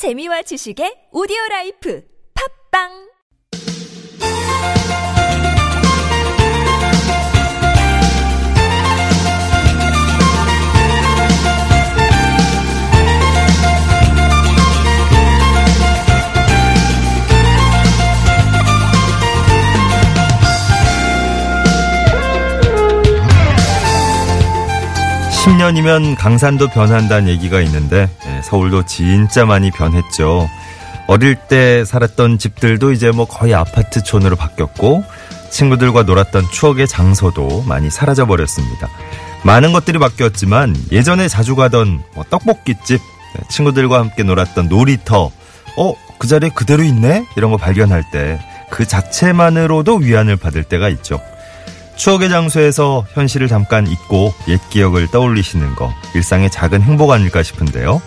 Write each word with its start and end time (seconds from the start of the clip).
재미와 0.00 0.40
지식의 0.48 1.12
오디오 1.12 1.36
라이프. 1.50 2.00
팝빵 2.32 3.09
십 25.50 25.56
년이면 25.56 26.14
강산도 26.14 26.68
변한다는 26.68 27.26
얘기가 27.26 27.60
있는데 27.62 28.08
예, 28.24 28.40
서울도 28.42 28.86
진짜 28.86 29.44
많이 29.44 29.72
변했죠. 29.72 30.48
어릴 31.08 31.34
때 31.34 31.84
살았던 31.84 32.38
집들도 32.38 32.92
이제 32.92 33.10
뭐 33.10 33.24
거의 33.24 33.52
아파트촌으로 33.54 34.36
바뀌었고 34.36 35.02
친구들과 35.50 36.04
놀았던 36.04 36.52
추억의 36.52 36.86
장소도 36.86 37.64
많이 37.66 37.90
사라져 37.90 38.26
버렸습니다. 38.26 38.88
많은 39.42 39.72
것들이 39.72 39.98
바뀌었지만 39.98 40.76
예전에 40.92 41.26
자주 41.26 41.56
가던 41.56 42.00
뭐 42.14 42.24
떡볶이집, 42.30 43.00
네, 43.00 43.42
친구들과 43.48 43.98
함께 43.98 44.22
놀았던 44.22 44.68
놀이터, 44.68 45.32
어, 45.76 45.94
그 46.18 46.28
자리에 46.28 46.50
그대로 46.50 46.84
있네? 46.84 47.26
이런 47.36 47.50
거 47.50 47.56
발견할 47.56 48.04
때 48.12 48.38
그 48.70 48.86
자체만으로도 48.86 49.96
위안을 49.96 50.36
받을 50.36 50.62
때가 50.62 50.88
있죠. 50.90 51.20
추억의 52.00 52.30
장소에서 52.30 53.04
현실을 53.12 53.46
잠깐 53.46 53.86
잊고 53.86 54.32
옛 54.48 54.58
기억을 54.70 55.08
떠올리시는 55.08 55.74
거 55.74 55.92
일상의 56.14 56.50
작은 56.50 56.80
행복 56.80 57.10
아닐까 57.10 57.42
싶은데요. 57.42 58.00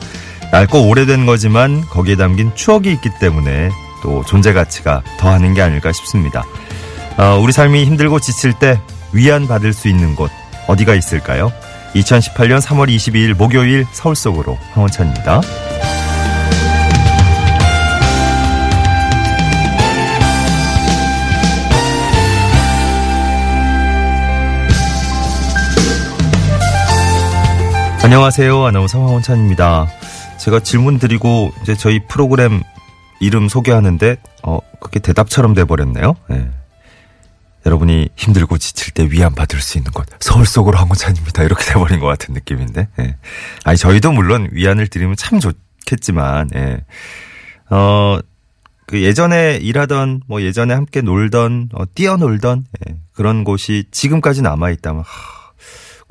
낡고 0.52 0.90
오래된 0.90 1.28
거지만 1.28 1.82
거기에 1.82 2.16
담긴 2.16 2.56
추억이 2.56 2.92
있기 2.92 3.12
때문에 3.20 3.70
또 4.02 4.26
존재 4.26 4.52
가치가 4.52 5.04
더하는 5.20 5.54
게 5.54 5.62
아닐까 5.62 5.92
싶습니다. 5.92 6.44
어, 7.18 7.40
우리 7.40 7.54
삶이 7.54 7.86
힘들고 7.86 8.20
지칠 8.20 8.54
때 8.54 8.82
위안 9.12 9.48
받을 9.48 9.74
수 9.74 9.88
있는 9.88 10.16
곳 10.16 10.32
어디가 10.68 10.96
있을까요? 10.96 11.52
2018년 11.94 12.62
3월 12.62 12.90
22일 12.90 13.36
목요일 13.36 13.86
서울 13.92 14.16
속으로 14.16 14.58
황원찬입니다. 14.72 15.42
안녕하세요. 28.04 28.66
아나운서 28.66 29.00
황원찬입니다. 29.00 29.88
제가 30.38 30.60
질문 30.60 31.00
드리고 31.00 31.54
이제 31.62 31.74
저희 31.74 32.06
프로그램 32.06 32.62
이름 33.22 33.48
소개하는데 33.48 34.18
어 34.44 34.60
그게 34.82 35.00
대답처럼 35.00 35.54
돼 35.54 35.64
버렸네요. 35.64 36.14
예. 36.32 36.50
여러분이 37.66 38.10
힘들고 38.18 38.58
지칠 38.58 38.94
때 38.94 39.08
위안 39.10 39.34
받을 39.34 39.62
수 39.62 39.78
있는 39.78 39.90
곳 39.94 40.06
서울 40.20 40.46
속으로 40.46 40.78
황원찬입니다. 40.80 41.44
이렇게 41.44 41.64
돼 41.64 41.76
버린 41.76 42.02
것 42.02 42.08
같은 42.08 42.34
느낌인데. 42.34 42.90
예. 43.00 43.16
아니 43.64 43.78
저희도 43.78 44.12
물론 44.12 44.50
위안을 44.52 44.88
드리면 44.88 45.16
참 45.16 45.40
좋겠지만 45.40 46.50
예. 46.56 46.82
어, 47.70 48.20
그 48.86 49.02
예전에 49.02 49.60
일하던 49.62 50.24
뭐 50.28 50.42
예전에 50.42 50.74
함께 50.74 51.00
놀던 51.00 51.70
어, 51.74 51.86
뛰어놀던 51.96 52.66
예. 52.90 52.98
그런 53.14 53.46
곳이 53.46 53.86
지금까지 53.92 54.42
남아 54.42 54.72
있다면 54.72 55.04
하, 55.04 55.43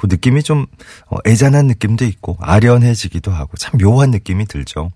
그 0.03 0.09
느낌이 0.11 0.43
좀 0.43 0.67
어, 1.07 1.17
애잔한 1.25 1.69
느낌도 1.69 2.05
있고 2.07 2.37
아련해지기도 2.41 3.31
하고 3.31 3.57
참 3.57 3.79
묘한 3.79 4.11
느낌이 4.11 4.47
들죠. 4.47 4.91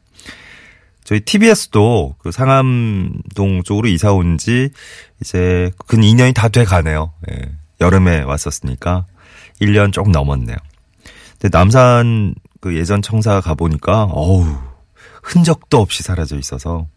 저희 1.04 1.20
TBS도 1.20 2.16
그 2.18 2.32
상암동 2.32 3.62
쪽으로 3.62 3.86
이사 3.86 4.12
온 4.12 4.36
지 4.36 4.70
이제 5.20 5.70
근 5.86 6.00
2년이 6.00 6.34
다 6.34 6.48
돼 6.48 6.64
가네요. 6.64 7.12
예. 7.30 7.52
여름에 7.80 8.22
왔었으니까 8.22 9.06
1년 9.60 9.92
조금 9.92 10.10
넘었네요. 10.10 10.56
근데 11.38 11.56
남산 11.56 12.34
그 12.60 12.76
예전 12.76 13.00
청사 13.00 13.40
가보니까 13.40 14.08
어우 14.10 14.44
흔적도 15.22 15.78
없이 15.80 16.02
사라져 16.02 16.36
있어서 16.36 16.88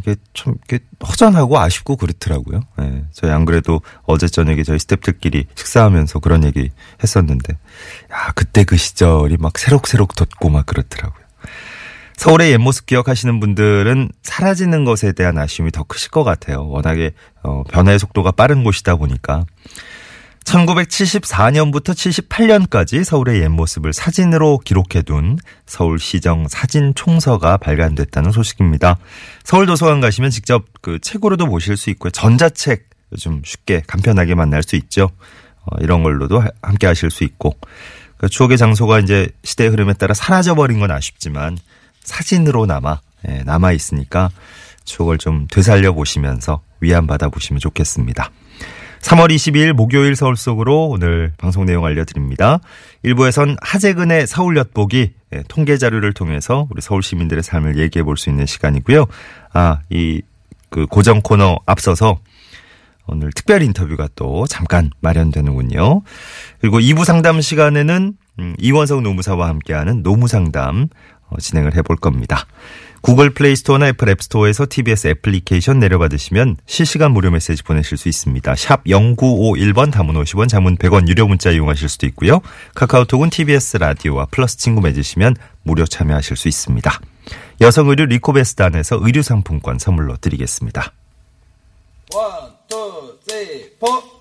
이게 0.00 0.16
좀 0.32 0.56
이렇게 0.68 0.84
허전하고 1.06 1.58
아쉽고 1.58 1.96
그렇더라고요. 1.96 2.62
예. 2.80 3.04
저희 3.12 3.30
안 3.30 3.44
그래도 3.44 3.80
어제 4.02 4.26
저녁에 4.26 4.62
저희 4.62 4.78
스탭들끼리 4.78 5.46
식사하면서 5.54 6.18
그런 6.18 6.44
얘기 6.44 6.70
했었는데, 7.02 7.54
야, 8.12 8.32
그때 8.34 8.64
그 8.64 8.76
시절이 8.76 9.36
막 9.38 9.58
새록새록 9.58 10.14
돋고 10.14 10.50
막 10.50 10.66
그렇더라고요. 10.66 11.24
서울의 12.16 12.52
옛 12.52 12.58
모습 12.58 12.86
기억하시는 12.86 13.40
분들은 13.40 14.10
사라지는 14.22 14.84
것에 14.84 15.12
대한 15.12 15.36
아쉬움이 15.38 15.72
더 15.72 15.82
크실 15.82 16.10
것 16.10 16.24
같아요. 16.24 16.68
워낙에 16.68 17.12
어, 17.42 17.64
변화의 17.64 17.98
속도가 17.98 18.32
빠른 18.32 18.64
곳이다 18.64 18.96
보니까. 18.96 19.44
1974년부터 20.44 21.90
78년까지 21.94 23.02
서울의 23.04 23.40
옛 23.42 23.48
모습을 23.48 23.92
사진으로 23.92 24.58
기록해둔 24.58 25.38
서울시정 25.66 26.48
사진 26.48 26.94
총서가 26.94 27.56
발간됐다는 27.56 28.30
소식입니다. 28.32 28.96
서울도서관 29.44 30.00
가시면 30.00 30.30
직접 30.30 30.64
그 30.80 30.98
책으로도 31.00 31.46
보실 31.46 31.76
수 31.76 31.90
있고요. 31.90 32.10
전자책 32.10 32.88
요즘 33.12 33.42
쉽게 33.44 33.82
간편하게 33.86 34.34
만날 34.34 34.62
수 34.62 34.76
있죠. 34.76 35.10
어, 35.66 35.76
이런 35.80 36.02
걸로도 36.02 36.40
하- 36.40 36.48
함께 36.62 36.86
하실 36.86 37.10
수 37.10 37.24
있고. 37.24 37.56
그 38.16 38.28
추억의 38.28 38.58
장소가 38.58 39.00
이제 39.00 39.28
시대의 39.42 39.70
흐름에 39.70 39.92
따라 39.94 40.14
사라져버린 40.14 40.78
건 40.80 40.90
아쉽지만 40.90 41.58
사진으로 42.02 42.66
남아, 42.66 43.00
예, 43.28 43.42
남아 43.44 43.72
있으니까 43.72 44.30
추억을 44.84 45.18
좀 45.18 45.46
되살려 45.50 45.92
보시면서 45.92 46.60
위안 46.80 47.06
받아 47.06 47.28
보시면 47.28 47.60
좋겠습니다. 47.60 48.30
3월 49.04 49.30
22일 49.34 49.74
목요일 49.74 50.16
서울 50.16 50.34
속으로 50.36 50.88
오늘 50.88 51.32
방송 51.36 51.66
내용 51.66 51.84
알려드립니다. 51.84 52.60
1부에선 53.04 53.56
하재근의 53.60 54.26
서울 54.26 54.56
엿보기 54.56 55.12
예, 55.34 55.42
통계 55.48 55.76
자료를 55.76 56.14
통해서 56.14 56.66
우리 56.70 56.80
서울 56.80 57.02
시민들의 57.02 57.42
삶을 57.42 57.78
얘기해 57.78 58.02
볼 58.02 58.16
수 58.16 58.30
있는 58.30 58.46
시간이고요. 58.46 59.06
아, 59.52 59.80
이 59.90 60.22
그 60.74 60.86
고정 60.86 61.20
코너 61.22 61.60
앞서서 61.66 62.18
오늘 63.06 63.30
특별 63.30 63.62
인터뷰가 63.62 64.08
또 64.16 64.44
잠깐 64.48 64.90
마련되는군요. 64.98 66.02
그리고 66.60 66.80
2부 66.80 67.04
상담 67.04 67.40
시간에는 67.40 68.14
음, 68.40 68.54
이원석 68.58 69.02
노무사와 69.02 69.48
함께하는 69.50 70.02
노무상담 70.02 70.88
어, 71.23 71.23
진행을 71.40 71.74
해볼 71.76 71.96
겁니다. 71.96 72.46
구글 73.04 73.34
플레이 73.34 73.54
스토어나 73.54 73.88
애플 73.88 74.08
앱 74.08 74.22
스토어에서 74.22 74.66
TBS 74.68 75.08
애플리케이션 75.08 75.78
내려받으시면 75.78 76.56
실시간 76.64 77.12
무료 77.12 77.30
메시지 77.30 77.62
보내실 77.62 77.98
수 77.98 78.08
있습니다. 78.08 78.54
샵 78.54 78.82
0951번 78.84 79.92
단문 79.92 80.14
50원 80.14 80.48
장문 80.48 80.78
100원 80.78 81.06
유료 81.06 81.26
문자 81.28 81.50
이용하실 81.50 81.90
수도 81.90 82.06
있고요. 82.06 82.40
카카오톡은 82.74 83.28
TBS 83.28 83.76
라디오와 83.76 84.28
플러스 84.30 84.56
친구 84.56 84.80
맺으시면 84.80 85.36
무료 85.64 85.84
참여하실 85.84 86.36
수 86.38 86.48
있습니다. 86.48 86.98
여성 87.60 87.90
의류 87.90 88.06
리코베스단에서 88.06 88.98
의류 89.02 89.22
상품권 89.22 89.78
선물로 89.78 90.16
드리겠습니다. 90.16 90.92
one, 92.14 92.52
two, 92.68 93.18
three, 93.28 93.70
four. 93.78 94.13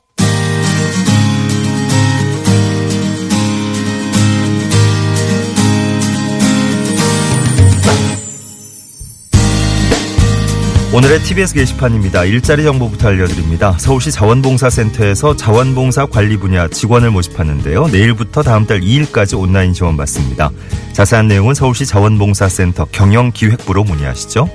오늘의 10.94 11.24
TBS 11.24 11.56
게시판입니다. 11.56 12.24
일자리 12.26 12.64
정보부터 12.64 13.08
알려드립니다. 13.08 13.76
서울시 13.80 14.12
자원봉사센터에서 14.12 15.36
자원봉사 15.36 16.06
관리 16.06 16.38
분야 16.38 16.68
직원을 16.68 17.10
모집하는데요. 17.10 17.88
내일부터 17.88 18.44
다음 18.44 18.68
달 18.68 18.80
2일까지 18.80 19.40
온라인 19.40 19.74
지원 19.74 19.98
받습니다. 19.98 20.52
자세한 20.92 21.28
내용은 21.28 21.56
서울시 21.56 21.88
자원봉사센터 21.88 22.86
경영기획부로 22.92 23.84
문의하시죠. 23.84 24.48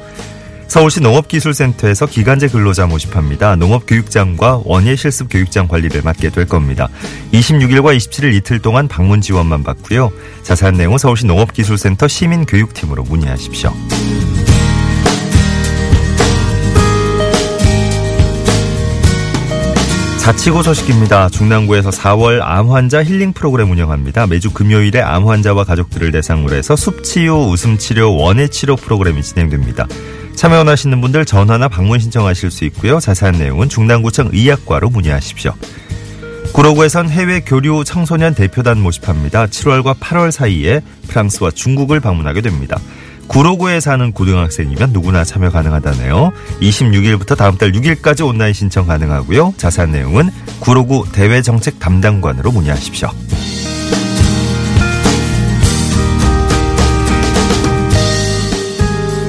서울시 0.69 1.01
농업기술센터에서 1.01 2.07
기간제 2.07 2.49
근로자 2.49 2.87
모집합니다. 2.87 3.57
농업교육장과 3.57 4.63
원예 4.65 4.95
실습 4.95 5.29
교육장 5.29 5.67
관리를 5.67 6.03
맡게 6.03 6.31
될 6.31 6.47
겁니다. 6.47 6.89
26일과 7.33 7.97
27일 7.97 8.35
이틀 8.35 8.61
동안 8.61 8.87
방문 8.87 9.21
지원만 9.21 9.65
받고요. 9.65 10.13
자세한 10.45 10.75
내용은 10.75 10.99
서울시 10.99 11.27
농업기술센터 11.27 12.07
시민교육팀으로 12.07 13.03
문의하십시오. 13.03 13.73
자치구 20.29 20.63
소식입니다. 20.63 21.31
중랑구에서 21.31 21.89
4월 21.89 22.41
암 22.43 22.71
환자 22.71 23.03
힐링 23.03 23.33
프로그램 23.33 23.71
운영합니다. 23.71 24.27
매주 24.27 24.51
금요일에 24.51 25.01
암 25.01 25.27
환자와 25.27 25.65
가족들을 25.65 26.13
대상으로 26.13 26.55
해서 26.55 26.77
숲치유, 26.77 27.33
웃음치료, 27.33 28.15
원예치료 28.15 28.77
프로그램이 28.77 29.23
진행됩니다. 29.23 29.87
참여 30.35 30.59
원하시는 30.59 31.01
분들 31.01 31.25
전화나 31.25 31.69
방문 31.69 31.99
신청하실 31.99 32.51
수 32.51 32.67
있고요. 32.67 33.01
자세한 33.01 33.39
내용은 33.39 33.71
중랑구청 33.71 34.29
의학과로 34.35 34.91
문의하십시오. 34.91 35.55
구로구에선 36.53 37.09
해외 37.09 37.41
교류 37.41 37.83
청소년 37.85 38.35
대표단 38.35 38.79
모집합니다. 38.83 39.47
7월과 39.47 39.99
8월 39.99 40.31
사이에 40.31 40.83
프랑스와 41.09 41.53
중국을 41.53 42.01
방문하게 42.01 42.43
됩니다. 42.43 42.79
구로구에 43.29 43.79
사는 43.81 44.11
고등학생이면 44.13 44.93
누구나 44.93 45.23
참여 45.23 45.51
가능하다네요. 45.51 46.33
26일부터 46.61 47.37
다음 47.37 47.57
달 47.57 47.73
6일까지 47.73 48.27
온라인 48.27 48.53
신청 48.53 48.87
가능하고요. 48.87 49.55
자세한 49.57 49.93
내용은 49.93 50.31
구로구 50.61 51.05
대외정책 51.13 51.79
담당관으로 51.79 52.51
문의하십시오. 52.51 53.11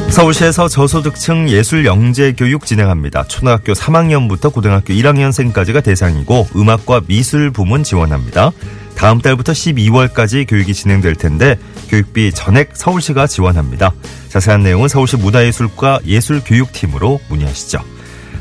서울시에서 0.10 0.68
저소득층 0.68 1.50
예술 1.50 1.86
영재 1.86 2.34
교육 2.34 2.66
진행합니다. 2.66 3.26
초등학교 3.26 3.74
3학년부터 3.74 4.52
고등학교 4.52 4.94
1학년생까지가 4.94 5.84
대상이고 5.84 6.48
음악과 6.56 7.02
미술 7.08 7.52
부문 7.52 7.84
지원합니다. 7.84 8.52
다음 8.96 9.22
달부터 9.22 9.54
12월까지 9.54 10.46
교육이 10.46 10.74
진행될 10.74 11.16
텐데 11.16 11.58
교육비 11.90 12.32
전액 12.34 12.72
서울시가 12.74 13.28
지원합니다. 13.28 13.92
자세한 14.30 14.64
내용은 14.64 14.88
서울시 14.88 15.18
문화예술과 15.18 16.00
예술교육팀으로 16.06 17.20
문의하시죠. 17.30 17.80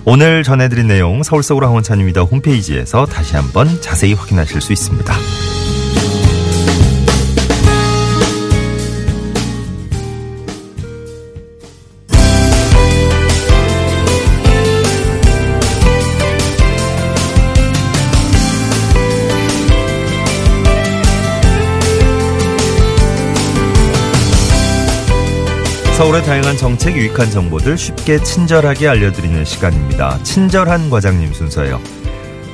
오늘 0.04 0.42
전해드린 0.42 0.86
내용 0.86 1.22
서울서울 1.22 1.64
황원찬입니다. 1.64 2.22
홈페이지에서 2.22 3.04
다시 3.06 3.36
한번 3.36 3.80
자세히 3.80 4.14
확인하실 4.14 4.60
수 4.60 4.72
있습니다. 4.72 5.14
서울의 25.98 26.22
다양한 26.22 26.56
정책 26.56 26.96
유익한 26.96 27.28
정보들 27.28 27.76
쉽게 27.76 28.22
친절하게 28.22 28.86
알려드리는 28.86 29.44
시간입니다. 29.44 30.22
친절한 30.22 30.90
과장님 30.90 31.32
순서예요. 31.32 31.80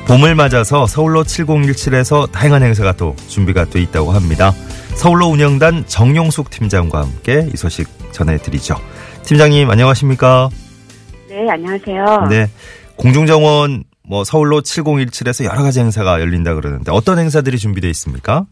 봄을 0.08 0.35
맞아서 0.35 0.87
서울로 0.87 1.25
7017에서 1.25 2.32
다양한 2.32 2.62
행사가 2.62 2.93
또 2.93 3.14
준비가 3.29 3.67
돼 3.67 3.82
있다고 3.82 4.12
합니다. 4.12 4.52
서울로 4.94 5.26
운영단 5.26 5.85
정용숙 5.87 6.49
팀장과 6.49 7.02
함께 7.02 7.46
이 7.52 7.56
소식 7.58 7.87
전해드리죠. 8.12 8.76
팀장님 9.25 9.69
안녕하십니까? 9.69 10.49
네, 11.29 11.46
안녕하세요. 11.50 12.29
네. 12.31 12.50
공중정원 12.96 13.85
뭐 14.08 14.25
서울로 14.25 14.62
7017에서 14.62 15.44
여러 15.44 15.62
가지 15.62 15.81
행사가 15.81 16.19
열린다 16.19 16.55
그러는데 16.55 16.91
어떤 16.93 17.19
행사들이 17.19 17.58
준비되어 17.58 17.91
있습니까? 17.91 18.46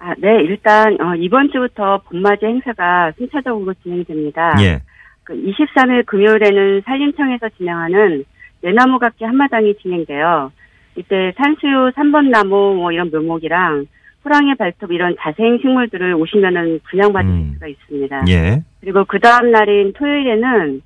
아, 0.00 0.14
네, 0.18 0.42
일단 0.42 1.00
어, 1.00 1.14
이번 1.16 1.50
주부터 1.50 1.98
봄맞이 2.08 2.46
행사가 2.46 3.12
순차적으로 3.18 3.74
진행됩니다. 3.82 4.54
예. 4.60 4.80
그 5.24 5.34
23일 5.34 6.06
금요일에는 6.06 6.82
산림청에서 6.84 7.48
진행하는 7.56 8.24
내나무 8.62 8.98
각기 8.98 9.24
한마당이 9.24 9.74
진행돼요. 9.78 10.52
이때 10.96 11.32
산수유 11.36 11.92
3번 11.96 12.30
나무 12.30 12.74
뭐 12.74 12.92
이런 12.92 13.10
묘목이랑 13.10 13.86
호랑이 14.24 14.54
발톱 14.54 14.90
이런 14.92 15.14
자생 15.18 15.58
식물들을 15.58 16.14
오시면은 16.14 16.80
분양받을 16.90 17.30
음. 17.30 17.50
수가 17.54 17.66
있습니다. 17.66 18.24
예. 18.28 18.62
그리고 18.80 19.04
그 19.04 19.18
다음 19.18 19.50
날인 19.50 19.92
토요일에는 19.94 20.82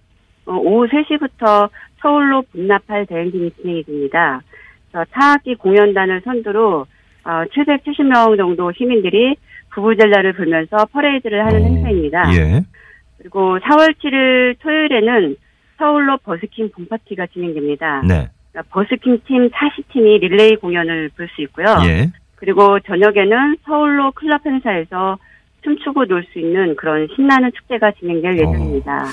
어, 0.46 0.54
오후 0.54 0.86
3시부터 0.88 1.70
서울로 2.00 2.42
봄나팔 2.52 3.06
대행진이 3.06 3.50
진행이 3.60 3.84
됩니다. 3.84 4.40
타악기 4.92 5.54
공연단을 5.54 6.20
선두로 6.22 6.86
어, 7.24 7.44
770명 7.54 8.36
정도 8.36 8.72
시민들이 8.72 9.36
부부젤라를 9.70 10.32
불면서 10.34 10.86
퍼레이드를 10.92 11.44
하는 11.46 11.62
어, 11.62 11.64
행사입니다. 11.64 12.34
예. 12.34 12.62
그리고 13.19 13.58
4월 13.60 13.94
7일 13.94 14.56
토요일에는 14.60 15.36
서울로 15.78 16.19
버스킹 16.19 16.70
봄파티가 16.72 17.26
진행됩니다. 17.28 18.02
네. 18.06 18.28
그러니까 18.52 18.62
버스킹 18.74 19.20
팀 19.26 19.48
40팀이 19.50 20.20
릴레이 20.20 20.56
공연을 20.56 21.10
볼 21.16 21.28
수 21.34 21.42
있고요. 21.42 21.66
예. 21.86 22.10
그리고 22.36 22.78
저녁에는 22.80 23.56
서울로 23.64 24.10
클럽 24.12 24.44
행사에서 24.44 25.16
춤추고 25.62 26.06
놀 26.06 26.24
수 26.32 26.40
있는 26.40 26.74
그런 26.76 27.06
신나는 27.14 27.52
축제가 27.52 27.92
진행될 27.92 28.36
예정입니다. 28.38 29.04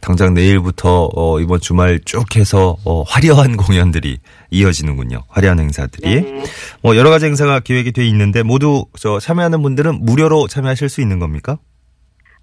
당장 0.00 0.34
내일부터 0.34 1.08
어, 1.14 1.40
이번 1.40 1.60
주말 1.60 1.98
쭉 2.04 2.36
해서 2.36 2.76
어, 2.84 3.02
화려한 3.02 3.56
공연들이 3.58 4.18
이어지는군요. 4.50 5.22
화려한 5.28 5.58
행사들이. 5.58 6.22
네. 6.22 6.42
뭐 6.82 6.96
여러 6.96 7.10
가지 7.10 7.26
행사가 7.26 7.60
기획이 7.60 7.92
돼 7.92 8.06
있는데 8.06 8.42
모두 8.42 8.86
저 8.98 9.18
참여하는 9.18 9.62
분들은 9.62 10.04
무료로 10.04 10.46
참여하실 10.46 10.88
수 10.88 11.00
있는 11.00 11.18
겁니까? 11.18 11.58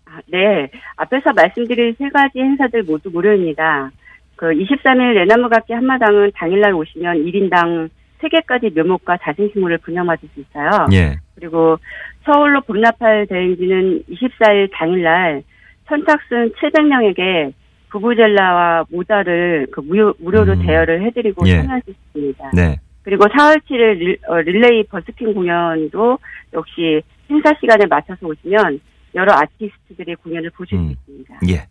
아, 0.05 0.19
네. 0.27 0.69
앞에서 0.97 1.33
말씀드린 1.33 1.95
세 1.97 2.09
가지 2.09 2.39
행사들 2.39 2.83
모두 2.83 3.09
무료입니다. 3.09 3.91
그 4.35 4.47
23일 4.47 5.15
내나무 5.15 5.49
각기 5.49 5.73
한마당은 5.73 6.31
당일날 6.35 6.73
오시면 6.73 7.23
1인당 7.23 7.89
3개까지 8.21 8.75
묘목과 8.75 9.17
자생식물을 9.23 9.77
분양받을 9.79 10.29
수 10.33 10.41
있어요. 10.41 10.87
예. 10.93 11.17
그리고 11.35 11.77
서울로 12.25 12.61
봄나팔 12.61 13.27
대행지는 13.27 14.03
24일 14.09 14.69
당일날 14.73 15.43
선착순 15.87 16.53
700명에게 16.53 17.53
부부젤라와 17.89 18.85
모자를 18.89 19.67
그 19.71 19.79
무료, 19.81 20.13
무료로 20.19 20.53
음. 20.53 20.65
대여를 20.65 21.05
해드리고 21.05 21.47
예. 21.47 21.57
참여할 21.57 21.81
수 21.85 21.91
있습니다. 21.91 22.51
네. 22.53 22.79
그리고 23.03 23.25
4월 23.25 23.61
7일 23.61 23.97
릴, 23.97 24.17
어, 24.27 24.41
릴레이 24.41 24.83
버스킹 24.85 25.33
공연도 25.33 26.17
역시 26.53 27.01
행사 27.29 27.53
시간에 27.59 27.85
맞춰서 27.85 28.27
오시면 28.27 28.79
여러 29.13 29.33
아티스트들의 29.33 30.15
공연을 30.17 30.49
보실 30.51 30.77
음. 30.77 30.87
수 30.87 30.91
있습니다. 30.93 31.39
예. 31.49 31.67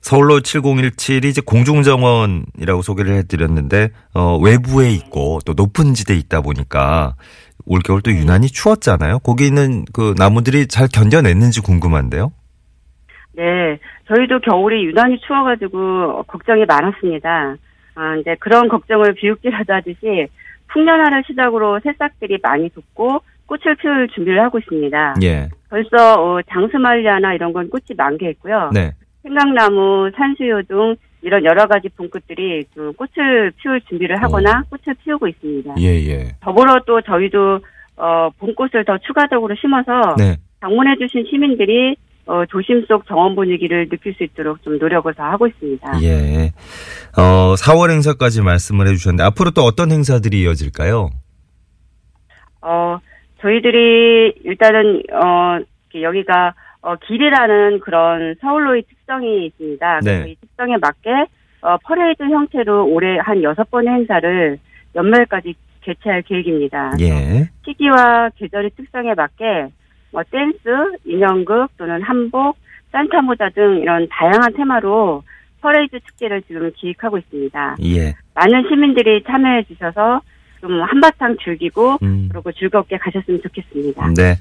서울로 0.00 0.40
7017이 0.40 1.24
이제 1.24 1.40
공중정원이라고 1.40 2.82
소개를 2.82 3.14
해드렸는데 3.14 3.88
어, 4.12 4.36
외부에 4.36 4.90
있고 4.90 5.38
또 5.46 5.54
높은 5.54 5.94
지대에 5.94 6.18
있다 6.18 6.42
보니까 6.42 7.16
올겨울 7.64 8.02
또 8.02 8.12
유난히 8.12 8.48
추웠잖아요. 8.48 9.20
거기는 9.20 9.86
그 9.94 10.14
나무들이 10.18 10.66
잘 10.66 10.88
견뎌냈는지 10.88 11.62
궁금한데요. 11.62 12.32
네, 13.36 13.78
저희도 14.06 14.40
겨울이 14.40 14.84
유난히 14.86 15.18
추워가지고 15.20 16.24
걱정이 16.24 16.64
많았습니다. 16.66 17.56
아, 17.96 18.16
이제 18.16 18.36
그런 18.40 18.68
걱정을 18.68 19.14
비웃기라도 19.14 19.72
하듯이 19.72 20.28
풍년화를 20.68 21.22
시작으로 21.26 21.80
새싹들이 21.80 22.38
많이 22.42 22.68
돋고 22.70 23.22
꽃을 23.46 23.76
피울 23.76 24.08
준비를 24.08 24.42
하고 24.42 24.58
있습니다. 24.58 25.16
예. 25.22 25.48
벌써 25.68 26.14
어, 26.20 26.40
장수말리아나 26.42 27.34
이런 27.34 27.52
건 27.52 27.68
꽃이 27.68 27.96
만개했고요. 27.96 28.70
네. 28.72 28.92
생강나무, 29.22 30.10
산수유 30.16 30.62
등 30.68 30.96
이런 31.22 31.44
여러 31.44 31.66
가지 31.66 31.88
봄꽃들이 31.88 32.64
좀 32.74 32.92
꽃을 32.94 33.52
피울 33.56 33.80
준비를 33.82 34.22
하거나 34.22 34.62
꽃을 34.70 34.96
피우고 35.02 35.28
있습니다. 35.28 35.74
예, 35.78 35.86
예. 36.06 36.36
더불어 36.40 36.80
또 36.86 37.00
저희도 37.00 37.60
어, 37.96 38.30
봄꽃을 38.38 38.84
더 38.84 38.98
추가적으로 38.98 39.54
심어서 39.54 40.16
네. 40.18 40.36
방문해주신 40.60 41.26
시민들이 41.30 41.96
어, 42.26 42.44
도심 42.48 42.86
속 42.86 43.06
정원 43.06 43.34
분위기를 43.34 43.88
느낄 43.88 44.14
수 44.14 44.24
있도록 44.24 44.62
좀 44.62 44.78
노력을 44.78 45.12
더 45.14 45.22
하고 45.22 45.46
있습니다. 45.46 46.02
예. 46.02 46.52
어, 47.18 47.54
4월 47.54 47.90
행사까지 47.90 48.42
말씀을 48.42 48.86
해주셨는데 48.88 49.22
앞으로 49.24 49.50
또 49.50 49.62
어떤 49.62 49.92
행사들이 49.92 50.42
이어질까요? 50.42 51.10
어, 52.62 52.98
저희들이 53.40 54.34
일단은 54.44 55.02
어, 55.12 55.58
여기가 55.94 56.54
어, 56.80 56.96
길이라는 56.96 57.80
그런 57.80 58.34
서울로의 58.40 58.84
특성이 58.88 59.46
있습니다. 59.46 60.00
네. 60.00 60.10
그래서 60.12 60.26
이 60.28 60.36
특성에 60.40 60.76
맞게 60.80 61.10
어, 61.62 61.76
퍼레이드 61.78 62.22
형태로 62.22 62.86
올해 62.86 63.18
한 63.18 63.42
여섯 63.42 63.70
번의 63.70 63.92
행사를 63.92 64.58
연말까지 64.94 65.54
개최할 65.82 66.22
계획입니다. 66.22 66.92
예. 67.00 67.48
시기와 67.64 68.30
계절의 68.36 68.70
특성에 68.76 69.14
맞게 69.14 69.68
뭐 70.14 70.22
댄스, 70.30 70.58
인형극 71.04 71.76
또는 71.76 72.00
한복, 72.02 72.56
산타 72.92 73.22
모자 73.22 73.50
등 73.50 73.80
이런 73.82 74.06
다양한 74.08 74.54
테마로 74.54 75.24
퍼레이드 75.60 75.98
축제를 75.98 76.42
지금 76.46 76.70
기획하고 76.76 77.18
있습니다. 77.18 77.76
예. 77.82 78.14
많은 78.34 78.68
시민들이 78.68 79.24
참여해 79.24 79.64
주셔서 79.64 80.20
좀 80.60 80.80
한바탕 80.80 81.36
즐기고 81.44 81.98
음. 82.02 82.28
그리고 82.30 82.52
즐겁게 82.52 82.96
가셨으면 82.96 83.40
좋겠습니다. 83.42 84.12
네. 84.16 84.36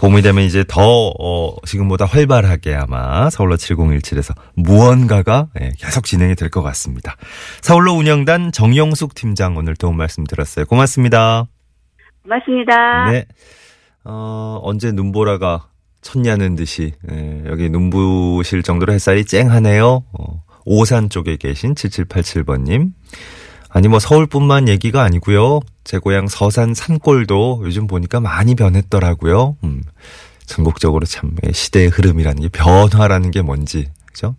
봄이 0.00 0.22
되면 0.22 0.42
이제 0.44 0.64
더, 0.66 0.80
어, 1.20 1.54
지금보다 1.66 2.06
활발하게 2.06 2.74
아마 2.74 3.28
서울로 3.30 3.56
7017에서 3.56 4.34
무언가가 4.56 5.48
예, 5.60 5.70
계속 5.78 6.04
진행이 6.04 6.34
될 6.36 6.48
것 6.48 6.62
같습니다. 6.62 7.14
서울로 7.60 7.92
운영단 7.92 8.52
정용숙 8.52 9.14
팀장 9.14 9.56
오늘 9.56 9.76
도움 9.76 9.98
말씀 9.98 10.24
들었어요. 10.24 10.64
고맙습니다. 10.64 11.44
고맙습니다. 12.22 13.10
네. 13.10 13.24
어, 14.04 14.60
언제 14.62 14.92
눈보라가 14.92 15.68
쳤냐는 16.00 16.54
듯이, 16.54 16.92
예, 17.10 17.42
여기 17.46 17.68
눈부실 17.68 18.62
정도로 18.62 18.92
햇살이 18.92 19.24
쨍하네요. 19.24 20.04
어, 20.12 20.44
오산 20.64 21.10
쪽에 21.10 21.36
계신 21.36 21.74
7787번님. 21.74 22.92
아니, 23.70 23.88
뭐, 23.88 23.98
서울뿐만 23.98 24.68
얘기가 24.68 25.02
아니고요 25.02 25.60
제 25.84 25.98
고향 25.98 26.26
서산 26.26 26.74
산골도 26.74 27.62
요즘 27.64 27.86
보니까 27.86 28.20
많이 28.20 28.54
변했더라고요. 28.54 29.56
음. 29.64 29.82
전국적으로 30.48 31.04
참 31.06 31.36
시대의 31.52 31.88
흐름이라는 31.88 32.42
게 32.42 32.48
변화라는 32.48 33.30
게 33.30 33.42
뭔지 33.42 33.88
그죠? 34.06 34.34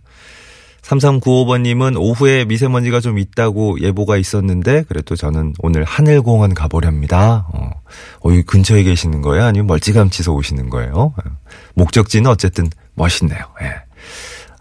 3395번님은 0.81 1.99
오후에 1.99 2.45
미세먼지가 2.45 2.99
좀 2.99 3.19
있다고 3.19 3.79
예보가 3.79 4.17
있었는데 4.17 4.85
그래도 4.87 5.15
저는 5.15 5.53
오늘 5.59 5.83
하늘공원 5.83 6.55
가보렵니다. 6.55 7.47
어, 7.53 7.78
어, 8.21 8.31
이 8.31 8.41
근처에 8.43 8.83
계시는 8.83 9.21
거예요? 9.21 9.45
아니면 9.45 9.67
멀찌감치서 9.67 10.33
오시는 10.33 10.69
거예요? 10.69 10.93
어, 10.93 11.13
목적지는 11.75 12.29
어쨌든 12.29 12.69
멋있네요. 12.95 13.39
예. 13.61 13.89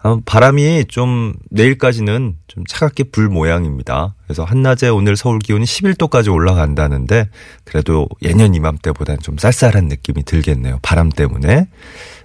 어, 0.01 0.17
바람이 0.25 0.85
좀 0.87 1.33
내일까지는 1.49 2.35
좀 2.47 2.63
차갑게 2.65 3.05
불 3.11 3.27
모양입니다. 3.27 4.15
그래서 4.23 4.45
한낮에 4.45 4.87
오늘 4.87 5.17
서울 5.17 5.39
기온이 5.39 5.65
11도까지 5.65 6.33
올라간다는데 6.33 7.29
그래도 7.65 8.07
예년 8.21 8.55
이맘때보다는 8.55 9.19
좀 9.21 9.37
쌀쌀한 9.37 9.87
느낌이 9.87 10.23
들겠네요. 10.23 10.79
바람 10.81 11.09
때문에. 11.09 11.67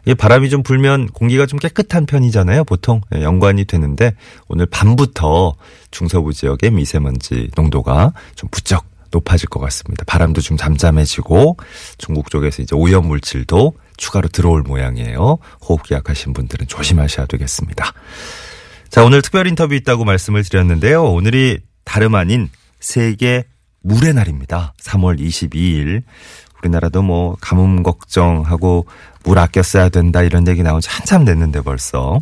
이 0.07 0.15
바람이 0.15 0.51
좀 0.51 0.63
불면 0.63 1.09
공기가 1.09 1.47
좀 1.47 1.59
깨끗한 1.59 2.07
편이잖아요. 2.07 2.65
보통 2.65 3.01
예, 3.15 3.23
연관이 3.23 3.65
되는데 3.65 4.15
오늘 4.49 4.67
밤부터 4.67 5.55
중서부 5.91 6.33
지역의 6.33 6.71
미세먼지 6.71 7.51
농도가 7.57 8.13
좀 8.37 8.49
부쩍 8.51 8.85
높아질 9.15 9.49
것 9.49 9.61
같습니다. 9.61 10.05
바람도 10.07 10.41
좀 10.41 10.57
잠잠해지고 10.57 11.57
중국 11.99 12.31
쪽에서 12.31 12.63
이제 12.63 12.75
오염 12.75 13.07
물질도 13.07 13.75
추가로 13.97 14.29
들어올 14.29 14.63
모양이에요. 14.63 15.39
호흡기 15.63 15.95
약하신 15.95 16.33
분들은 16.33 16.67
조심하셔야 16.67 17.27
되겠습니다. 17.27 17.93
자, 18.91 19.05
오늘 19.05 19.23
특별 19.23 19.47
인터뷰 19.47 19.75
있다고 19.75 20.05
말씀을 20.05 20.43
드렸는데요. 20.45 21.05
오늘이 21.05 21.61
다름 21.85 22.15
아닌 22.15 22.49
세계 22.81 23.45
물의 23.83 24.15
날입니다. 24.15 24.75
3월 24.83 25.21
22일. 25.21 26.03
우리나라도 26.63 27.03
뭐 27.03 27.37
가뭄 27.41 27.83
걱정하고 27.83 28.87
물 29.25 29.39
아껴 29.39 29.63
써야 29.63 29.89
된다 29.91 30.23
이런 30.23 30.49
얘기 30.49 30.63
나온 30.63 30.81
지 30.81 30.89
한참 30.91 31.25
됐는데 31.25 31.61
벌써 31.61 32.21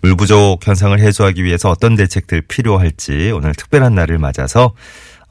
물 0.00 0.16
부족 0.16 0.58
현상을 0.62 0.98
해소하기 0.98 1.44
위해서 1.44 1.70
어떤 1.70 1.94
대책들 1.96 2.42
필요할지 2.42 3.30
오늘 3.32 3.54
특별한 3.54 3.94
날을 3.94 4.18
맞아서 4.18 4.74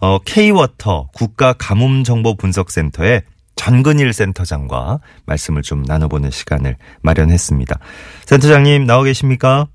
어, 0.05 0.19
K-워터 0.19 1.09
국가 1.15 1.53
가뭄 1.53 2.03
정보 2.03 2.35
분석 2.35 2.69
센터의 2.69 3.23
전근일 3.55 4.13
센터장과 4.13 4.99
말씀을 5.25 5.63
좀 5.63 5.81
나눠보는 5.81 6.29
시간을 6.29 6.75
마련했습니다. 7.01 7.79
센터장님 8.25 8.85
나와 8.85 9.03
계십니까? 9.03 9.65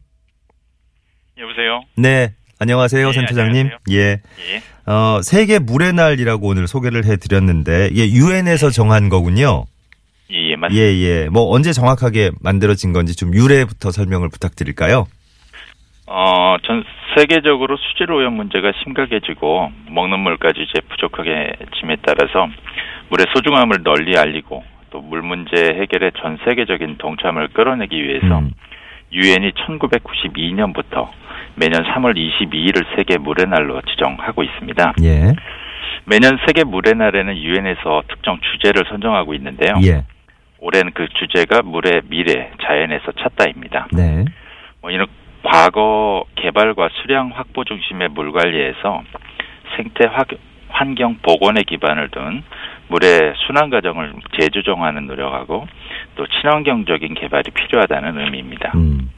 여보세요? 1.36 1.82
네. 1.96 2.32
안녕하세요, 2.60 3.08
네, 3.08 3.12
센터장님. 3.12 3.70
안녕하세요. 3.72 3.78
예. 3.90 4.20
예. 4.54 4.62
어, 4.92 5.20
세계 5.20 5.58
물의 5.58 5.94
날이라고 5.94 6.46
오늘 6.46 6.68
소개를 6.68 7.06
해드렸는데, 7.06 7.88
이게 7.90 8.12
유엔에서 8.12 8.70
정한 8.70 9.08
거군요. 9.08 9.64
예, 10.30 10.52
예, 10.52 10.56
맞습니다. 10.56 10.80
예, 10.80 10.96
예. 11.00 11.28
뭐 11.28 11.52
언제 11.52 11.72
정확하게 11.72 12.30
만들어진 12.40 12.92
건지 12.92 13.16
좀 13.16 13.34
유래부터 13.34 13.90
설명을 13.90 14.28
부탁드릴까요? 14.28 15.08
어, 16.12 16.56
전 16.64 16.82
세계적으로 17.16 17.76
수질 17.76 18.10
오염 18.10 18.34
문제가 18.34 18.72
심각해지고 18.82 19.70
먹는 19.90 20.18
물까지 20.18 20.60
이제 20.60 20.80
부족하게 20.88 21.52
짐에 21.78 21.96
따라서 22.02 22.48
물의 23.10 23.26
소중함을 23.32 23.84
널리 23.84 24.18
알리고 24.18 24.64
또 24.90 25.00
물 25.00 25.22
문제 25.22 25.54
해결에 25.54 26.10
전 26.20 26.38
세계적인 26.44 26.98
동참을 26.98 27.48
끌어내기 27.48 28.02
위해서 28.02 28.40
음. 28.40 28.50
유엔이 29.12 29.52
1992년부터 29.52 31.08
매년 31.54 31.84
3월 31.84 32.16
22일을 32.16 32.96
세계 32.96 33.18
물의 33.18 33.46
날로 33.46 33.80
지정하고 33.82 34.42
있습니다. 34.42 34.94
예. 35.02 35.32
매년 36.06 36.38
세계 36.46 36.64
물의 36.64 36.94
날에는 36.94 37.36
유엔에서 37.36 38.02
특정 38.08 38.40
주제를 38.40 38.84
선정하고 38.88 39.34
있는데요. 39.34 39.74
예. 39.84 40.04
올해는 40.58 40.92
그 40.92 41.08
주제가 41.08 41.62
물의 41.62 42.02
미래, 42.08 42.50
자연에서 42.62 43.12
찾다입니다. 43.12 43.88
네. 43.92 44.24
뭐 44.80 44.90
이런 44.90 45.06
과거 45.42 46.24
개발과 46.36 46.88
수량 47.02 47.30
확보 47.34 47.64
중심의 47.64 48.08
물 48.10 48.32
관리에서 48.32 49.02
생태 49.76 50.06
화- 50.06 50.24
환경 50.68 51.16
복원에 51.22 51.62
기반을 51.62 52.10
둔 52.10 52.42
물의 52.88 53.34
순환 53.46 53.70
과정을 53.70 54.12
재조정하는 54.38 55.06
노력하고 55.06 55.66
또 56.16 56.26
친환경적인 56.26 57.14
개발이 57.14 57.50
필요하다는 57.52 58.18
의미입니다. 58.18 58.72
음. 58.74 59.10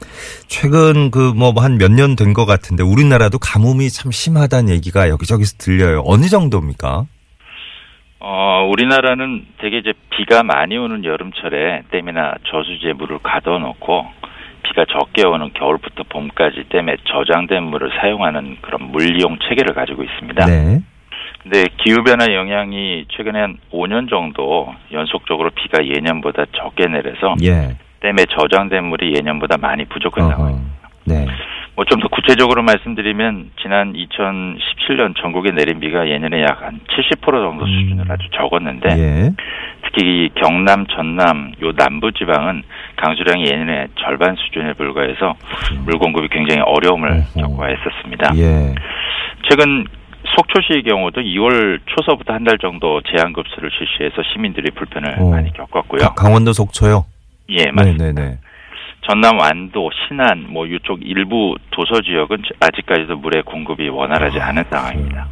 최근 0.47 1.09
그 1.11 1.33
뭐 1.33 1.53
한 1.57 1.77
몇 1.77 1.91
년 1.91 2.15
된 2.15 2.33
것 2.33 2.45
같은데 2.45 2.83
우리나라도 2.83 3.39
가뭄이 3.39 3.89
참 3.89 4.11
심하다는 4.11 4.69
얘기가 4.69 5.09
여기저기서 5.09 5.57
들려요. 5.57 6.03
어느 6.05 6.23
정도입니까? 6.27 7.05
어, 8.19 8.67
우리나라는 8.71 9.45
되게 9.59 9.79
이제 9.79 9.93
비가 10.11 10.43
많이 10.43 10.77
오는 10.77 11.03
여름철에 11.03 11.83
댐이나 11.91 12.35
저수지에 12.47 12.93
물을 12.93 13.19
가둬놓고 13.21 14.05
비가 14.63 14.85
적게 14.85 15.25
오는 15.25 15.51
겨울부터 15.53 16.03
봄까지 16.09 16.63
댐에 16.69 16.97
저장된 17.05 17.63
물을 17.63 17.91
사용하는 17.99 18.57
그런 18.61 18.91
물이용 18.91 19.37
체계를 19.47 19.73
가지고 19.73 20.03
있습니다. 20.03 20.45
네. 20.45 20.79
근데 21.43 21.65
기후변화 21.77 22.33
영향이 22.33 23.05
최근에 23.09 23.39
한 23.39 23.57
5년 23.71 24.09
정도 24.09 24.73
연속적으로 24.93 25.49
비가 25.51 25.85
예년보다 25.85 26.45
적게 26.53 26.87
내려서 26.87 27.35
예. 27.43 27.75
댐에 27.99 28.25
저장된 28.37 28.85
물이 28.85 29.15
예년보다 29.17 29.57
많이 29.57 29.85
부족한. 29.85 30.29
상황입니다. 30.29 30.89
네. 31.05 31.27
뭐 31.75 31.85
좀 31.85 31.99
더 31.99 32.07
구체적으로 32.07 32.61
말씀드리면 32.61 33.49
지난 33.61 33.93
2017년 33.93 35.15
전국에 35.19 35.51
내린 35.51 35.79
비가 35.79 36.07
예년에 36.07 36.43
약 36.43 36.61
한 36.61 36.79
70% 36.87 37.25
정도 37.25 37.65
수준을 37.65 38.05
아주 38.11 38.27
적었는데 38.31 38.89
음. 38.93 38.97
예. 38.99 39.33
특히 39.83 40.25
이 40.25 40.29
경남, 40.35 40.85
전남 40.87 41.51
요 41.61 41.71
남부 41.73 42.11
지방은 42.11 42.63
강수량이 42.95 43.45
예년의 43.47 43.87
절반 43.99 44.35
수준에 44.35 44.73
불과해서 44.73 45.35
물 45.85 45.97
공급이 45.97 46.27
굉장히 46.29 46.61
어려움을 46.61 47.09
어허. 47.11 47.41
겪어야 47.41 47.75
했었습니다. 47.75 48.31
예. 48.37 48.75
최근 49.49 49.85
속초시의 50.35 50.83
경우도 50.83 51.21
2월 51.21 51.79
초서부터 51.87 52.33
한 52.33 52.43
달 52.43 52.57
정도 52.59 53.01
제한 53.01 53.33
급수를 53.33 53.69
실시해서 53.77 54.21
시민들이 54.31 54.69
불편을 54.71 55.15
어. 55.19 55.29
많이 55.31 55.51
겪었고요. 55.53 55.99
가- 56.01 56.13
강원도 56.13 56.53
속초요. 56.53 57.05
예, 57.49 57.71
맞습니다. 57.71 58.05
네네네. 58.05 58.37
전남 59.07 59.37
완도, 59.39 59.89
신안, 60.07 60.47
뭐 60.49 60.65
이쪽 60.65 60.99
일부 61.01 61.55
도서 61.71 62.01
지역은 62.01 62.37
아직까지도 62.59 63.17
물의 63.17 63.43
공급이 63.43 63.89
원활하지 63.89 64.39
아, 64.39 64.47
않은 64.47 64.63
상황입니다. 64.69 65.27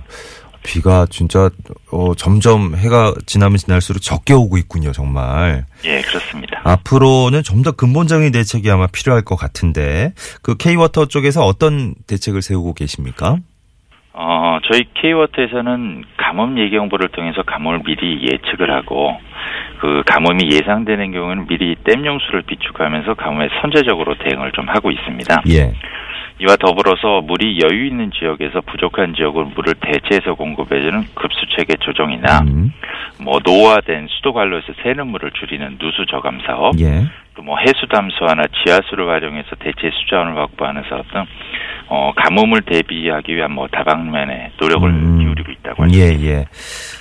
비가 0.64 1.08
진짜 1.10 1.50
어, 1.92 2.14
점점 2.14 2.76
해가 2.76 3.16
지나면 3.26 3.58
지날수록 3.58 4.02
적게 4.02 4.34
오고 4.34 4.58
있군요, 4.58 4.92
정말. 4.92 5.66
예, 5.86 6.02
그렇습니다. 6.02 6.62
앞으로는 6.64 7.42
좀 7.44 7.64
더 7.64 7.72
근본적인 7.72 8.32
대책이 8.32 8.70
아마 8.70 8.86
필요할 8.88 9.24
것 9.24 9.36
같은데 9.36 10.14
그 10.42 10.56
K워터 10.58 11.06
쪽에서 11.08 11.46
어떤 11.46 11.96
대책을 12.08 12.42
세우고 12.42 12.74
계십니까? 12.74 13.38
어, 14.14 14.60
저희 14.70 14.84
K워터에서는 14.94 16.04
가뭄 16.18 16.58
예경보를 16.58 17.10
통해서 17.10 17.44
가뭄을 17.44 17.82
미리 17.84 18.28
예측을 18.30 18.70
하고 18.72 19.18
그 19.80 20.04
가뭄이 20.06 20.52
예상되는 20.52 21.12
경우는 21.12 21.48
미리 21.48 21.76
댐 21.84 22.06
용수를 22.06 22.44
비축하면서 22.44 23.14
가뭄에 23.14 23.50
선제적으로 23.62 24.16
대응을 24.16 24.52
좀 24.52 24.68
하고 24.68 24.92
있습니다. 24.92 25.44
예. 25.50 25.74
이와 26.42 26.56
더불어서 26.56 27.22
물이 27.22 27.60
여유 27.62 27.86
있는 27.86 28.12
지역에서 28.12 28.62
부족한 28.62 29.14
지역으로 29.16 29.52
물을 29.56 29.76
대체해서 29.80 30.34
공급해주는 30.34 31.06
급수 31.14 31.46
체계 31.56 31.76
조정이나 31.80 32.40
음, 32.42 32.74
뭐 33.22 33.40
노화된 33.46 34.08
수도 34.10 34.34
관로에서 34.34 34.74
새는 34.82 35.08
물을 35.08 35.30
줄이는 35.32 35.78
누수 35.80 36.06
저감 36.08 36.40
사업, 36.46 36.80
예. 36.80 37.06
또 37.36 37.42
뭐 37.44 37.58
해수 37.60 37.88
담수화나 37.90 38.44
지하수를 38.64 39.08
활용해서 39.08 39.50
대체 39.60 39.90
수자원을 39.92 40.38
확보하는 40.38 40.84
사업 40.90 41.06
등 41.12 41.26
어, 41.88 42.12
가뭄을 42.16 42.62
대비하기 42.62 43.36
위한 43.36 43.52
뭐 43.52 43.68
다방면의 43.68 44.52
노력을 44.60 44.90
음. 44.90 45.20
기울이고 45.20 45.52
있다고 45.52 45.84
합니다. 45.84 46.00
예, 46.04 46.10
예. 46.26 46.46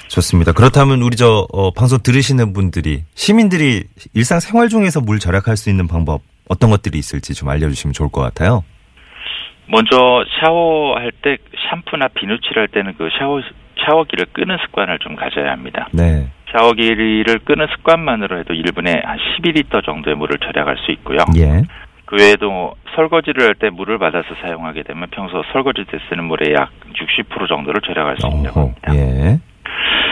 좋습니다. 0.09 0.53
그렇다면 0.53 1.03
우리 1.03 1.17
저 1.17 1.47
어, 1.53 1.71
방송 1.73 1.99
들으시는 2.03 2.53
분들이 2.53 3.05
시민들이 3.15 3.85
일상 4.15 4.41
생활 4.41 4.69
중에서 4.69 5.01
물 5.01 5.19
절약할 5.21 5.57
수 5.57 5.71
있는 5.71 5.87
방법 5.87 6.23
어떤 6.49 6.71
것들이 6.71 6.99
있을지 6.99 7.35
좀 7.35 7.49
알려주시면 7.49 7.93
좋을 7.93 8.11
것 8.11 8.21
같아요. 8.21 8.65
먼저 9.67 10.25
샤워할 10.41 11.13
때 11.23 11.37
샴푸나 11.71 12.09
비누칠할 12.09 12.69
때는 12.69 12.95
그 12.99 13.09
샤워 13.19 13.41
샤워기를 13.87 14.27
끄는 14.33 14.57
습관을 14.67 14.99
좀 14.99 15.15
가져야 15.15 15.53
합니다. 15.53 15.89
네. 15.93 16.27
샤워기를 16.53 17.41
끄는 17.45 17.67
습관만으로 17.77 18.39
해도 18.39 18.55
1분에 18.55 19.05
한 19.05 19.19
12리터 19.19 19.85
정도의 19.85 20.17
물을 20.17 20.39
절약할 20.39 20.77
수 20.79 20.91
있고요. 20.93 21.19
예. 21.37 21.63
그 22.07 22.17
외에도 22.19 22.75
설거지를 22.97 23.47
할 23.47 23.55
때 23.55 23.71
물을 23.71 23.99
받아서 23.99 24.27
사용하게 24.43 24.83
되면 24.83 25.09
평소 25.11 25.43
설거지 25.53 25.85
때 25.85 25.99
쓰는 26.09 26.25
물의 26.25 26.55
약 26.55 26.71
60% 26.95 27.49
정도를 27.49 27.81
절약할 27.83 28.17
수 28.19 28.27
있다고 28.27 28.61
합니다. 28.61 28.95
예. 28.95 29.39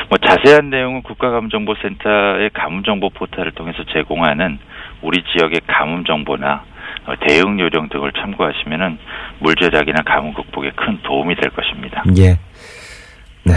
뭐 0.08 0.16
자세한 0.18 0.70
내용은 0.70 1.02
국가가뭄정보센터의 1.02 2.50
가뭄정보 2.54 3.10
포털을 3.10 3.52
통해서 3.52 3.84
제공하는 3.92 4.58
우리 5.02 5.22
지역의 5.24 5.62
가뭄 5.66 6.04
정보나 6.04 6.62
어, 7.06 7.14
대응 7.26 7.58
요령 7.58 7.88
등을 7.88 8.12
참고하시면은 8.12 8.98
물 9.40 9.54
절약이나 9.56 10.02
가뭄 10.02 10.34
극복에 10.34 10.70
큰 10.76 10.98
도움이 11.02 11.34
될 11.36 11.50
것입니다. 11.50 12.04
예. 12.16 12.38
네. 13.44 13.54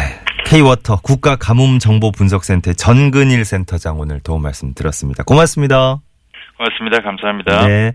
K워터 0.51 0.99
국가 1.01 1.37
가뭄 1.37 1.79
정보 1.79 2.11
분석 2.11 2.43
센터 2.43 2.73
전근일 2.73 3.45
센터장 3.45 3.97
오늘 4.01 4.19
도움 4.19 4.41
말씀 4.41 4.73
들었습니다. 4.73 5.23
고맙습니다. 5.23 6.01
고맙습니다. 6.57 7.01
감사합니다. 7.01 7.67
네. 7.67 7.93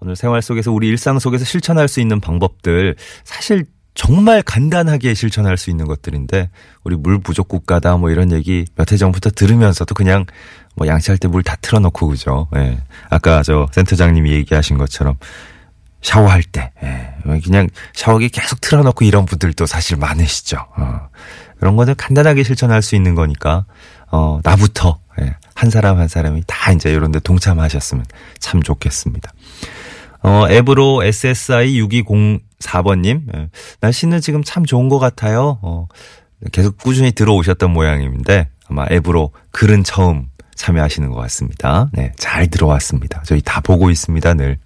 오늘 0.00 0.16
생활 0.16 0.40
속에서 0.40 0.72
우리 0.72 0.88
일상 0.88 1.18
속에서 1.18 1.44
실천할 1.44 1.86
수 1.86 2.00
있는 2.00 2.18
방법들 2.18 2.96
사실 3.24 3.66
정말 3.94 4.40
간단하게 4.40 5.12
실천할 5.12 5.58
수 5.58 5.68
있는 5.68 5.86
것들인데 5.86 6.48
우리 6.82 6.96
물 6.96 7.20
부족 7.20 7.46
국가다 7.48 7.98
뭐 7.98 8.08
이런 8.10 8.32
얘기 8.32 8.64
몇 8.74 8.90
해 8.90 8.96
전부터 8.96 9.28
들으면서도 9.30 9.94
그냥 9.94 10.24
뭐 10.76 10.86
양치할 10.86 11.18
때 11.18 11.28
물 11.28 11.42
다 11.42 11.56
틀어놓고 11.60 12.08
그죠. 12.08 12.48
예. 12.56 12.78
아까 13.10 13.42
저 13.42 13.66
센터장님이 13.72 14.30
얘기하신 14.32 14.78
것처럼 14.78 15.16
샤워할 16.00 16.42
때 16.42 16.72
예. 16.82 17.40
그냥 17.40 17.68
샤워기 17.92 18.30
계속 18.30 18.62
틀어놓고 18.62 19.04
이런 19.04 19.26
분들도 19.26 19.66
사실 19.66 19.98
많으시죠. 19.98 20.56
어. 20.78 21.08
그런 21.58 21.76
거는 21.76 21.94
간단하게 21.96 22.42
실천할 22.42 22.82
수 22.82 22.94
있는 22.96 23.14
거니까 23.14 23.64
어 24.10 24.40
나부터 24.44 24.98
예. 25.20 25.36
한 25.54 25.70
사람 25.70 25.98
한 25.98 26.08
사람이 26.08 26.44
다 26.46 26.72
이제 26.72 26.90
이런 26.90 27.12
데 27.12 27.18
동참하셨으면 27.20 28.04
참 28.38 28.62
좋겠습니다. 28.62 29.32
어, 30.22 30.46
앱으로 30.50 31.04
SSI 31.04 31.80
6204번님, 31.80 33.22
예. 33.36 33.48
날씨는 33.80 34.20
지금 34.20 34.42
참 34.42 34.64
좋은 34.64 34.88
것 34.88 34.98
같아요. 34.98 35.58
어, 35.62 35.86
계속 36.52 36.76
꾸준히 36.78 37.12
들어오셨던 37.12 37.72
모양인데, 37.72 38.48
아마 38.68 38.86
앱으로 38.90 39.32
글은 39.52 39.84
처음 39.84 40.28
참여하시는 40.58 41.08
것 41.10 41.16
같습니다. 41.22 41.88
네, 41.92 42.12
잘 42.16 42.48
들어왔습니다. 42.48 43.22
저희 43.24 43.40
다 43.40 43.60
보고 43.60 43.90
있습니다, 43.90 44.34
늘. 44.34 44.58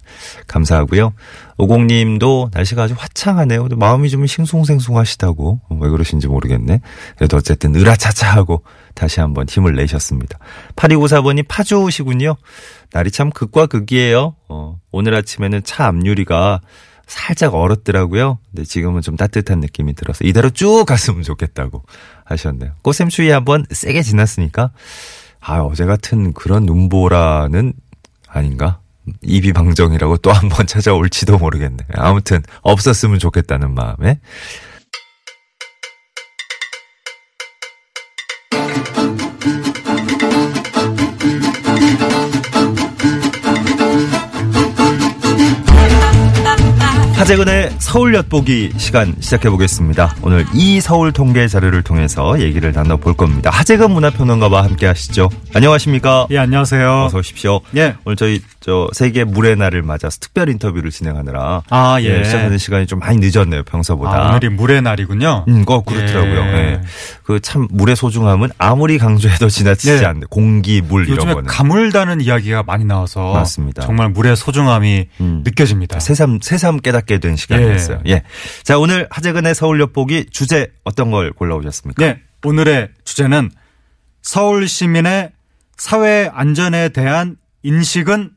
감사하고요. 0.46 1.12
오공님도 1.58 2.50
날씨가 2.52 2.84
아주 2.84 2.94
화창하네요. 2.96 3.68
마음이 3.76 4.08
좀 4.08 4.26
싱숭생숭하시다고. 4.26 5.60
어, 5.68 5.78
왜 5.80 5.88
그러신지 5.90 6.28
모르겠네. 6.28 6.80
그래도 7.16 7.36
어쨌든 7.36 7.76
으라차차하고 7.76 8.64
다시 8.94 9.20
한번 9.20 9.46
힘을 9.48 9.74
내셨습니다. 9.76 10.38
8294번이 10.76 11.46
파주시군요. 11.46 12.36
날이 12.92 13.10
참 13.10 13.30
극과 13.30 13.66
극이에요. 13.66 14.34
어, 14.48 14.78
오늘 14.90 15.14
아침에는 15.14 15.62
차 15.62 15.86
앞유리가 15.86 16.62
살짝 17.06 17.54
얼었더라고요. 17.54 18.38
근데 18.50 18.64
지금은 18.64 19.02
좀 19.02 19.16
따뜻한 19.16 19.60
느낌이 19.60 19.94
들어서 19.94 20.24
이대로 20.24 20.48
쭉 20.48 20.84
갔으면 20.86 21.22
좋겠다고 21.22 21.82
하셨네요. 22.24 22.72
꽃샘추위 22.80 23.28
한번 23.28 23.66
세게 23.70 24.02
지났으니까 24.02 24.70
아, 25.44 25.60
어제 25.60 25.84
같은 25.86 26.32
그런 26.32 26.64
눈보라는 26.66 27.72
아닌가? 28.28 28.78
이비방정이라고 29.22 30.18
또 30.18 30.30
한 30.30 30.48
번 30.48 30.66
찾아올지도 30.68 31.38
모르겠네. 31.38 31.84
아무튼 31.94 32.42
없었으면 32.62 33.18
좋겠다는 33.18 33.74
마음에 33.74 34.20
하재근의 47.32 47.70
서울 47.78 48.14
엿보기 48.14 48.72
시간 48.76 49.14
시작해 49.20 49.48
보겠습니다. 49.48 50.16
오늘 50.22 50.44
이 50.52 50.82
서울 50.82 51.12
통계 51.12 51.48
자료를 51.48 51.82
통해서 51.82 52.38
얘기를 52.38 52.72
나눠 52.72 52.98
볼 52.98 53.14
겁니다. 53.14 53.48
하재근 53.48 53.90
문화평론가와 53.90 54.64
함께 54.64 54.84
하시죠. 54.86 55.30
안녕하십니까? 55.54 56.26
예, 56.30 56.36
안녕하세요. 56.36 57.04
어서 57.06 57.18
오십시오. 57.18 57.60
예. 57.76 57.94
오늘 58.04 58.16
저희 58.16 58.42
저 58.62 58.88
세계 58.92 59.24
물의 59.24 59.56
날을 59.56 59.82
맞아서 59.82 60.18
특별 60.20 60.48
인터뷰를 60.48 60.90
진행하느라 60.90 61.62
아, 61.68 62.00
예. 62.00 62.22
시작하는 62.22 62.58
시간이 62.58 62.86
좀 62.86 63.00
많이 63.00 63.18
늦었네요 63.18 63.64
평소보다. 63.64 64.10
아, 64.12 64.30
오늘이 64.30 64.50
물의 64.50 64.82
날이군요. 64.82 65.46
음, 65.48 65.64
거 65.64 65.82
그렇더라고요. 65.82 66.40
예. 66.40 66.56
예. 66.56 66.80
그참 67.24 67.66
물의 67.70 67.96
소중함은 67.96 68.50
아무리 68.58 68.98
강조해도 68.98 69.48
지나치지 69.50 70.02
예. 70.02 70.06
않는 70.06 70.28
공기, 70.30 70.80
물 70.80 71.04
이런 71.06 71.16
요즘에 71.16 71.34
거는 71.34 71.48
가물다는 71.48 72.20
이야기가 72.20 72.62
많이 72.62 72.84
나와서 72.84 73.32
맞습니다. 73.32 73.82
정말 73.82 74.10
물의 74.10 74.36
소중함이 74.36 75.08
음. 75.20 75.42
느껴집니다. 75.44 75.98
새삼 75.98 76.38
새삼 76.40 76.78
깨닫게 76.78 77.18
된 77.18 77.34
시간이었어요. 77.34 78.00
예. 78.06 78.22
자 78.62 78.78
오늘 78.78 79.08
하재근의 79.10 79.54
서울 79.56 79.80
엿보기 79.80 80.26
주제 80.30 80.68
어떤 80.84 81.10
걸 81.10 81.32
골라오셨습니까? 81.32 82.04
네, 82.04 82.20
오늘의 82.44 82.90
주제는 83.04 83.50
서울 84.22 84.68
시민의 84.68 85.32
사회 85.76 86.30
안전에 86.32 86.90
대한 86.90 87.36
인식은 87.64 88.30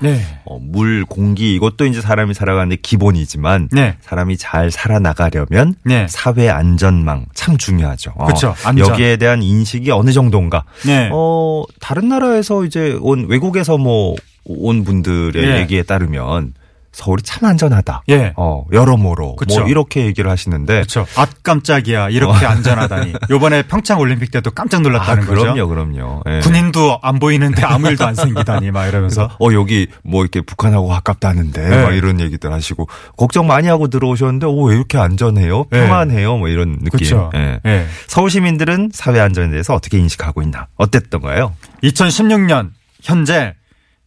네. 0.00 0.20
어, 0.44 0.58
물, 0.60 1.04
공기 1.04 1.54
이것도 1.54 1.86
이제 1.86 2.00
사람이 2.00 2.34
살아가는데 2.34 2.76
기본이지만 2.82 3.68
네. 3.72 3.96
사람이 4.00 4.36
잘 4.36 4.70
살아나가려면 4.70 5.74
네. 5.84 6.06
사회 6.08 6.48
안전망 6.48 7.26
참 7.34 7.56
중요하죠. 7.56 8.12
어, 8.16 8.26
그쵸, 8.26 8.54
안전. 8.64 8.88
여기에 8.88 9.16
대한 9.16 9.42
인식이 9.42 9.90
어느 9.90 10.12
정도인가? 10.12 10.64
네. 10.86 11.10
어, 11.12 11.64
다른 11.80 12.08
나라에서 12.08 12.64
이제 12.64 12.98
온 13.00 13.26
외국에서 13.28 13.78
뭐 13.78 14.16
온 14.44 14.84
분들의 14.84 15.44
예. 15.44 15.58
얘기에 15.60 15.82
따르면 15.82 16.54
서울이 16.92 17.22
참 17.22 17.48
안전하다. 17.48 18.02
예. 18.08 18.32
어, 18.36 18.64
여러모로 18.72 19.36
그쵸. 19.36 19.60
뭐 19.60 19.68
이렇게 19.68 20.06
얘기를 20.06 20.28
하시는데 20.30 20.74
그렇죠. 20.74 21.06
아 21.16 21.24
깜짝이야. 21.44 22.08
이렇게 22.10 22.44
안전하다니. 22.46 23.12
요번에 23.30 23.62
평창 23.62 24.00
올림픽 24.00 24.30
때도 24.32 24.50
깜짝 24.50 24.78
아, 24.78 24.80
놀랐다는 24.80 25.26
거죠. 25.26 25.40
그럼요, 25.54 25.68
그럼요. 25.68 26.22
예. 26.28 26.40
군인도 26.40 26.98
안 27.02 27.18
보이는데 27.20 27.62
아무 27.64 27.88
일도 27.88 28.04
안 28.06 28.14
생기다니 28.16 28.70
막 28.72 28.86
이러면서 28.86 29.30
어 29.40 29.52
여기 29.52 29.86
뭐 30.02 30.22
이렇게 30.22 30.40
북한하고 30.40 30.88
가깝다는데 30.88 31.68
네. 31.68 31.82
막 31.82 31.92
이런 31.94 32.18
얘기들 32.20 32.52
하시고 32.52 32.88
걱정 33.16 33.46
많이 33.46 33.68
하고 33.68 33.88
들어오셨는데 33.88 34.46
오 34.46 34.64
왜 34.70 34.74
이렇게 34.76 34.98
안전해요? 34.98 35.66
네. 35.70 35.86
평안해요? 35.86 36.36
뭐 36.38 36.48
이런 36.48 36.72
느낌. 36.80 36.90
그렇죠. 36.90 37.30
예. 37.34 37.60
예. 37.66 37.86
서울 38.08 38.30
시민들은 38.30 38.90
사회 38.92 39.20
안전에 39.20 39.50
대해서 39.50 39.74
어떻게 39.74 39.96
인식하고 39.98 40.42
있나? 40.42 40.66
어땠던가요? 40.76 41.54
2016년 41.84 42.70
현재 43.02 43.54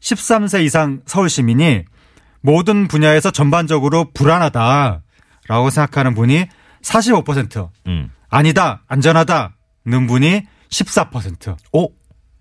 13세 0.02 0.64
이상 0.66 1.00
서울 1.06 1.30
시민이 1.30 1.84
모든 2.44 2.88
분야에서 2.88 3.32
전반적으로 3.32 4.12
불안하다라고 4.14 5.70
생각하는 5.72 6.14
분이 6.14 6.46
45%, 6.84 7.70
음. 7.88 8.12
아니다, 8.30 8.84
안전하다는 8.88 10.08
분이 10.08 10.44
14%. 10.70 11.56
오 11.72 11.90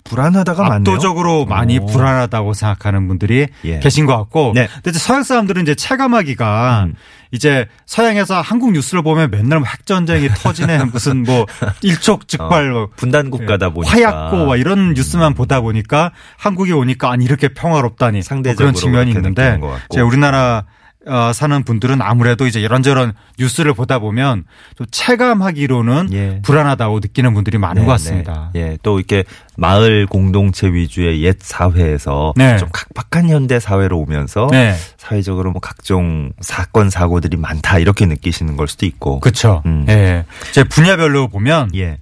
불안하다가 0.05 0.63
많네요. 0.63 0.95
압도적으로 0.95 1.45
많이 1.45 1.79
오. 1.79 1.87
불안하다고 1.87 2.55
생각하는 2.55 3.09
분들이 3.09 3.49
예. 3.65 3.79
계신 3.81 4.07
것 4.07 4.17
같고. 4.17 4.53
네. 4.55 4.69
근데 4.75 4.91
이제 4.91 4.99
서양 4.99 5.23
사람들은 5.23 5.63
이제 5.63 5.75
체감하기가 5.75 6.85
음. 6.87 6.95
이제 7.31 7.67
서양에서 7.87 8.41
한국 8.41 8.73
뉴스를 8.73 9.03
보면 9.03 9.31
맨날 9.31 9.61
뭐 9.61 9.69
핵전쟁이 9.69 10.29
터지네 10.29 10.85
무슨 10.93 11.23
뭐 11.23 11.47
일촉즉발 11.83 12.71
뭐 12.71 12.89
분단 12.95 13.31
국가다 13.31 13.71
보니까 13.71 13.93
화약고 13.93 14.47
막 14.47 14.57
이런 14.57 14.93
뉴스만 14.93 15.35
보다 15.35 15.61
보니까 15.61 16.13
한국에 16.37 16.73
오니까 16.73 17.11
아니 17.11 17.25
이렇게 17.25 17.49
평화롭다니 17.49 18.19
뭐 18.19 18.23
상대적으로 18.23 18.73
그런 18.73 18.75
측면이 18.75 19.11
있는데. 19.13 19.59
이제 19.91 20.01
우리나라 20.01 20.65
어, 21.07 21.33
사는 21.33 21.65
분들은 21.65 22.01
아무래도 22.01 22.47
이제 22.47 22.61
이런저런 22.61 23.13
뉴스를 23.39 23.75
보다 23.75 23.99
보면 23.99 24.45
좀 24.77 24.87
체감하기로는 24.91 26.09
예. 26.13 26.41
불안하다고 26.43 27.01
느끼는 27.01 27.35
분들이 27.35 27.59
많은 27.59 27.83
네, 27.83 27.87
것 27.87 27.93
같습니다. 27.93 28.51
네. 28.53 28.61
예, 28.61 28.79
또 28.83 28.99
이렇게 28.99 29.25
마을 29.57 30.07
공동체 30.07 30.69
위주의 30.69 31.23
옛 31.23 31.37
사회에서 31.41 32.35
네. 32.37 32.57
좀 32.57 32.69
각박한 32.73 33.29
현대 33.29 33.59
사회로 33.59 33.99
오면서 33.99 34.49
네. 34.53 34.77
사회적으로 34.97 35.51
뭐 35.51 35.61
각종 35.61 36.33
사건 36.41 36.89
사고들이 36.89 37.37
많다 37.37 37.79
이렇게 37.79 38.07
느끼시는 38.07 38.57
걸 38.57 38.69
수도 38.69 38.87
있고. 38.87 39.21
그렇죠. 39.21 39.63
음. 39.67 39.87
예. 39.89 40.25
제 40.53 40.63
분야별로 40.63 41.29
보면 41.29 41.71
예. 41.75 41.99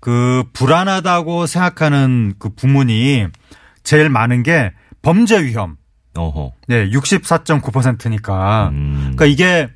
그 0.00 0.44
불안하다고 0.52 1.46
생각하는 1.46 2.34
그 2.38 2.50
부문이 2.50 3.26
제일 3.82 4.08
많은 4.08 4.42
게 4.42 4.72
범죄 5.02 5.42
위험. 5.42 5.76
어허. 6.16 6.52
네, 6.68 6.88
64.9%니까. 6.90 8.68
음. 8.72 9.12
그러니까 9.16 9.26
이게 9.26 9.68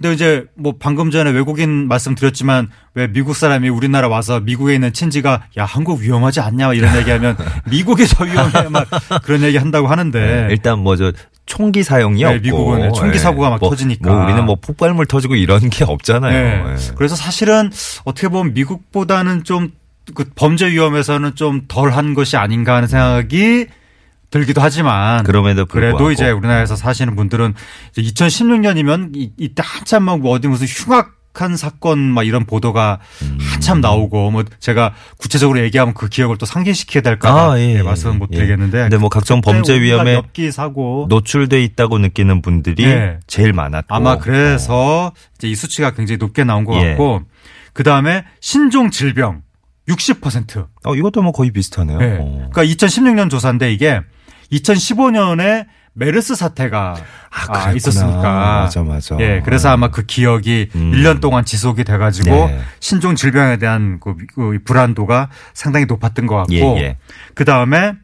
근데 0.00 0.12
이제 0.14 0.44
뭐 0.56 0.74
방금 0.78 1.10
전에 1.10 1.30
외국인 1.30 1.86
말씀드렸지만 1.88 2.68
왜 2.94 3.06
미국 3.06 3.36
사람이 3.36 3.68
우리나라 3.68 4.08
와서 4.08 4.40
미국에 4.40 4.74
있는 4.74 4.92
친지가 4.92 5.44
야 5.58 5.64
한국 5.64 6.00
위험하지 6.00 6.40
않냐 6.40 6.74
이런 6.74 6.96
얘기하면 6.96 7.36
미국이 7.70 8.04
더 8.06 8.24
위험해 8.24 8.68
막 8.68 8.86
그런 9.22 9.42
얘기 9.42 9.56
한다고 9.58 9.86
하는데 9.86 10.18
네, 10.20 10.48
일단 10.50 10.80
뭐 10.80 10.96
저 10.96 11.12
총기 11.46 11.82
사용이 11.82 12.20
네, 12.22 12.26
없고 12.26 12.40
미국은 12.42 12.92
총기 12.92 13.18
사고가 13.18 13.50
막 13.50 13.60
뭐, 13.60 13.70
터지니까. 13.70 14.10
뭐 14.12 14.24
우리는 14.24 14.44
뭐 14.44 14.56
폭발물 14.60 15.06
터지고 15.06 15.34
이런 15.34 15.68
게 15.70 15.84
없잖아요. 15.84 16.32
네. 16.32 16.72
예. 16.72 16.94
그래서 16.94 17.16
사실은 17.16 17.70
어떻게 18.04 18.28
보면 18.28 18.54
미국보다는 18.54 19.44
좀 19.44 19.70
그 20.14 20.24
범죄 20.34 20.68
위험에서는 20.70 21.34
좀 21.36 21.62
덜 21.68 21.90
한 21.90 22.14
것이 22.14 22.36
아닌가 22.36 22.74
하는 22.74 22.88
생각이 22.88 23.66
들기도 24.30 24.60
하지만 24.60 25.24
그럼에도 25.24 25.66
불구하고 25.66 25.98
그래도 25.98 26.12
이제 26.12 26.30
우리나라에서 26.30 26.76
사시는 26.76 27.16
분들은 27.16 27.54
이제 27.96 28.02
2016년이면 28.02 29.16
이, 29.16 29.32
이때 29.36 29.62
한참 29.64 30.04
막 30.04 30.24
어디 30.24 30.48
무슨 30.48 30.66
흉악 30.66 31.20
한 31.32 31.56
사건 31.56 31.98
막 32.00 32.24
이런 32.24 32.44
보도가 32.44 32.98
음. 33.22 33.38
한참 33.40 33.80
나오고 33.80 34.30
뭐 34.32 34.44
제가 34.58 34.94
구체적으로 35.16 35.60
얘기하면 35.60 35.94
그 35.94 36.08
기억을 36.08 36.36
또 36.38 36.44
상기시켜야 36.44 37.02
될까 37.02 37.32
봐 37.32 37.60
예, 37.60 37.82
말씀은 37.82 38.18
못 38.18 38.30
예. 38.32 38.38
드리겠는데 38.38 38.78
근데 38.78 38.98
뭐 38.98 39.08
각종 39.08 39.40
범죄 39.40 39.80
위험에 39.80 40.14
엽기 40.14 40.50
사고 40.50 41.06
노출돼 41.08 41.62
있다고 41.62 41.98
느끼는 41.98 42.42
분들이 42.42 42.84
예. 42.84 43.20
제일 43.28 43.52
많았고 43.52 43.94
아마 43.94 44.18
그래서 44.18 45.12
이제 45.36 45.48
이 45.48 45.54
수치가 45.54 45.92
굉장히 45.92 46.18
높게 46.18 46.42
나온 46.42 46.64
것 46.64 46.74
예. 46.82 46.90
같고 46.90 47.22
그 47.72 47.84
다음에 47.84 48.24
신종 48.40 48.90
질병 48.90 49.42
60%. 49.88 50.66
어, 50.84 50.94
이것도 50.94 51.22
뭐 51.22 51.32
거의 51.32 51.50
비슷하네요. 51.50 51.98
네. 51.98 52.18
어. 52.20 52.48
그러니까 52.52 52.64
2016년 52.64 53.30
조사인데 53.30 53.72
이게 53.72 54.00
2015년에 54.52 55.66
메르스 55.92 56.34
사태가 56.34 56.96
아, 57.30 57.46
그랬구나. 57.46 57.72
있었으니까. 57.72 58.22
맞아, 58.62 58.82
맞아. 58.82 59.16
예, 59.20 59.42
그래서 59.44 59.70
아마 59.70 59.90
그 59.90 60.06
기억이 60.06 60.68
음. 60.74 60.92
1년 60.92 61.20
동안 61.20 61.44
지속이 61.44 61.84
돼가지고 61.84 62.30
네. 62.30 62.60
신종 62.78 63.16
질병에 63.16 63.58
대한 63.58 63.98
그, 64.00 64.16
그 64.34 64.58
불안도가 64.64 65.28
상당히 65.52 65.86
높았던 65.86 66.26
것 66.26 66.36
같고. 66.36 66.54
예, 66.54 66.60
예. 66.78 66.96
그 67.34 67.44
다음에 67.44 67.94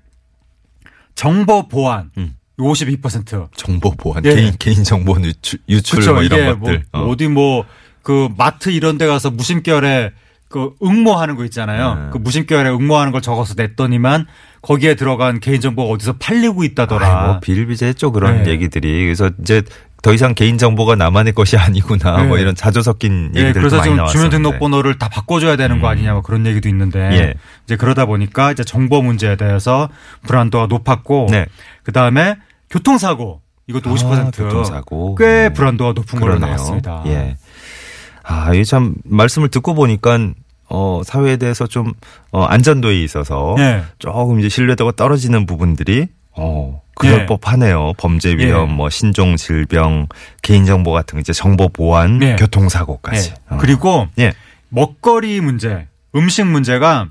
정보 1.14 1.68
보안 1.68 2.10
음. 2.18 2.34
52%. 2.58 3.48
정보 3.56 3.92
보안, 3.92 4.24
예. 4.24 4.34
개인, 4.34 4.54
개인 4.58 4.84
정보 4.84 5.16
유출, 5.20 5.60
유출. 5.68 6.12
뭐 6.12 6.22
이런 6.22 6.58
뭐, 6.58 6.68
것들. 6.68 6.84
어. 6.92 7.00
어디 7.02 7.28
뭐 7.28 7.64
그 8.06 8.28
마트 8.36 8.70
이런 8.70 8.98
데 8.98 9.06
가서 9.08 9.32
무심결에 9.32 10.12
그 10.48 10.76
응모하는 10.80 11.34
거 11.34 11.44
있잖아요. 11.46 11.94
네. 11.96 12.10
그 12.12 12.18
무심결에 12.18 12.70
응모하는 12.70 13.10
걸 13.10 13.20
적어서 13.20 13.54
냈더니만 13.56 14.26
거기에 14.66 14.96
들어간 14.96 15.38
개인정보가 15.38 15.92
어디서 15.92 16.14
팔리고 16.14 16.64
있다더라. 16.64 17.06
아이, 17.06 17.26
뭐 17.28 17.40
비일비재했죠 17.40 18.10
그런 18.10 18.42
네. 18.42 18.50
얘기들이. 18.50 19.04
그래서 19.04 19.30
이제 19.40 19.62
더 20.02 20.12
이상 20.12 20.34
개인 20.34 20.58
정보가 20.58 20.96
나만의 20.96 21.34
것이 21.34 21.56
아니구나. 21.56 22.16
네. 22.22 22.26
뭐 22.26 22.36
이런 22.38 22.56
자조 22.56 22.82
섞인 22.82 23.30
예, 23.36 23.42
얘기들도 23.42 23.68
그래서 23.68 23.82
지금. 23.84 24.04
주민등록번호를 24.06 24.98
다 24.98 25.08
바꿔줘야 25.08 25.54
되는 25.54 25.80
거 25.80 25.86
음. 25.86 25.92
아니냐 25.92 26.14
뭐 26.14 26.22
그런 26.22 26.44
얘기도 26.46 26.68
있는데 26.68 26.98
예. 27.12 27.34
이제 27.64 27.76
그러다 27.76 28.06
보니까 28.06 28.50
이제 28.50 28.64
정보 28.64 29.02
문제에 29.02 29.36
대해서 29.36 29.88
불안도가 30.26 30.66
높았고 30.66 31.28
네. 31.30 31.46
그 31.84 31.92
다음에 31.92 32.34
교통사고 32.68 33.42
이것도 33.68 33.94
50% 33.94 34.12
아, 34.26 34.30
교통사고. 34.32 35.14
꽤 35.14 35.46
음. 35.46 35.52
불안도가 35.52 35.92
높은 35.92 36.18
걸로. 36.18 36.38
나왔습니다. 36.40 37.04
예. 37.06 37.36
아, 38.24 38.52
이게 38.52 38.64
참 38.64 38.94
말씀을 39.04 39.48
듣고 39.48 39.74
보니까 39.74 40.18
어, 40.68 41.02
사회에 41.04 41.36
대해서 41.36 41.66
좀 41.66 41.92
어, 42.32 42.42
안전도에 42.44 43.02
있어서 43.02 43.56
예. 43.58 43.82
조금 43.98 44.40
이제 44.40 44.48
신뢰도가 44.48 44.92
떨어지는 44.96 45.46
부분들이 45.46 46.08
어, 46.32 46.82
그럴 46.94 47.20
예. 47.20 47.26
법하네요. 47.26 47.92
범죄 47.98 48.34
위험, 48.34 48.70
예. 48.70 48.74
뭐 48.74 48.90
신종 48.90 49.36
질병, 49.36 50.08
개인정보 50.42 50.92
같은 50.92 51.16
거 51.16 51.20
이제 51.20 51.32
정보 51.32 51.68
보안, 51.68 52.22
예. 52.22 52.36
교통사고까지. 52.36 53.30
예. 53.30 53.54
어. 53.54 53.58
그리고 53.58 54.08
예. 54.18 54.32
먹거리 54.68 55.40
문제, 55.40 55.86
음식 56.14 56.46
문제가 56.46 57.08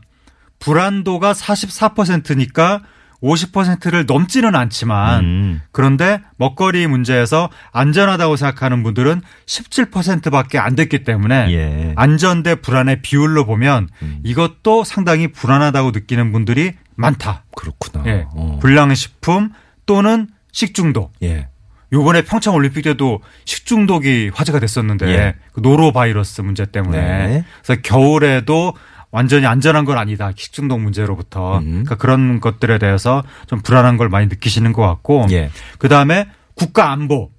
불안도가 0.59 1.33
44%니까 1.33 2.81
50%를 3.25 4.05
넘지는 4.05 4.55
않지만 4.55 5.23
음. 5.23 5.61
그런데 5.71 6.21
먹거리 6.37 6.85
문제에서 6.87 7.49
안전하다고 7.71 8.35
생각하는 8.35 8.83
분들은 8.83 9.21
17%밖에 9.47 10.59
안 10.59 10.75
됐기 10.75 11.03
때문에 11.03 11.47
예. 11.51 11.93
안전 11.95 12.43
대 12.43 12.55
불안의 12.55 13.01
비율로 13.01 13.45
보면 13.45 13.89
음. 14.03 14.19
이것도 14.23 14.83
상당히 14.83 15.27
불안하다고 15.27 15.91
느끼는 15.91 16.31
분들이 16.31 16.73
많다. 16.95 17.43
그렇구나. 17.55 18.03
예. 18.05 18.25
어. 18.31 18.59
불량식품 18.61 19.51
또는 19.85 20.27
식중독. 20.51 21.13
예. 21.23 21.47
요번에 21.93 22.23
평창 22.23 22.53
올림픽 22.55 22.81
때도 22.81 23.21
식중독이 23.45 24.31
화제가 24.33 24.59
됐었는데 24.59 25.07
예. 25.07 25.35
그 25.53 25.61
노로 25.61 25.91
바이러스 25.91 26.41
문제 26.41 26.65
때문에 26.65 26.97
네. 26.99 27.45
그래서 27.63 27.81
겨울에도 27.81 28.73
완전히 29.11 29.45
안전한 29.45 29.85
건 29.85 29.97
아니다 29.97 30.31
식중독 30.35 30.81
문제로부터 30.81 31.59
음. 31.59 31.71
그러니까 31.71 31.95
그런 31.95 32.39
것들에 32.39 32.77
대해서 32.77 33.23
좀 33.47 33.61
불안한 33.61 33.97
걸 33.97 34.09
많이 34.09 34.27
느끼시는 34.27 34.73
것 34.73 34.81
같고 34.81 35.27
예. 35.31 35.49
그 35.77 35.89
다음에 35.89 36.27
국가 36.55 36.91
안보 36.91 37.31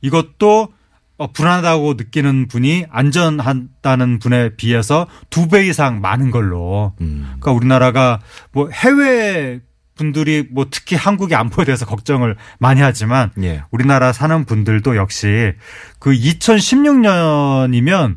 이것도 0.00 0.68
어, 1.16 1.30
불안하다고 1.30 1.94
느끼는 1.94 2.48
분이 2.48 2.86
안전하다는 2.90 4.18
분에 4.18 4.56
비해서 4.56 5.06
두 5.30 5.48
배 5.48 5.66
이상 5.66 6.00
많은 6.00 6.32
걸로 6.32 6.92
음. 7.00 7.22
그러니까 7.26 7.52
우리나라가 7.52 8.20
뭐 8.50 8.68
해외 8.70 9.60
분들이 9.94 10.44
뭐 10.50 10.66
특히 10.70 10.96
한국의 10.96 11.36
안보에 11.36 11.64
대해서 11.64 11.86
걱정을 11.86 12.36
많이 12.58 12.80
하지만 12.80 13.30
예. 13.42 13.62
우리나라 13.70 14.12
사는 14.12 14.44
분들도 14.44 14.96
역시 14.96 15.52
그 16.00 16.10
2016년이면 16.10 18.16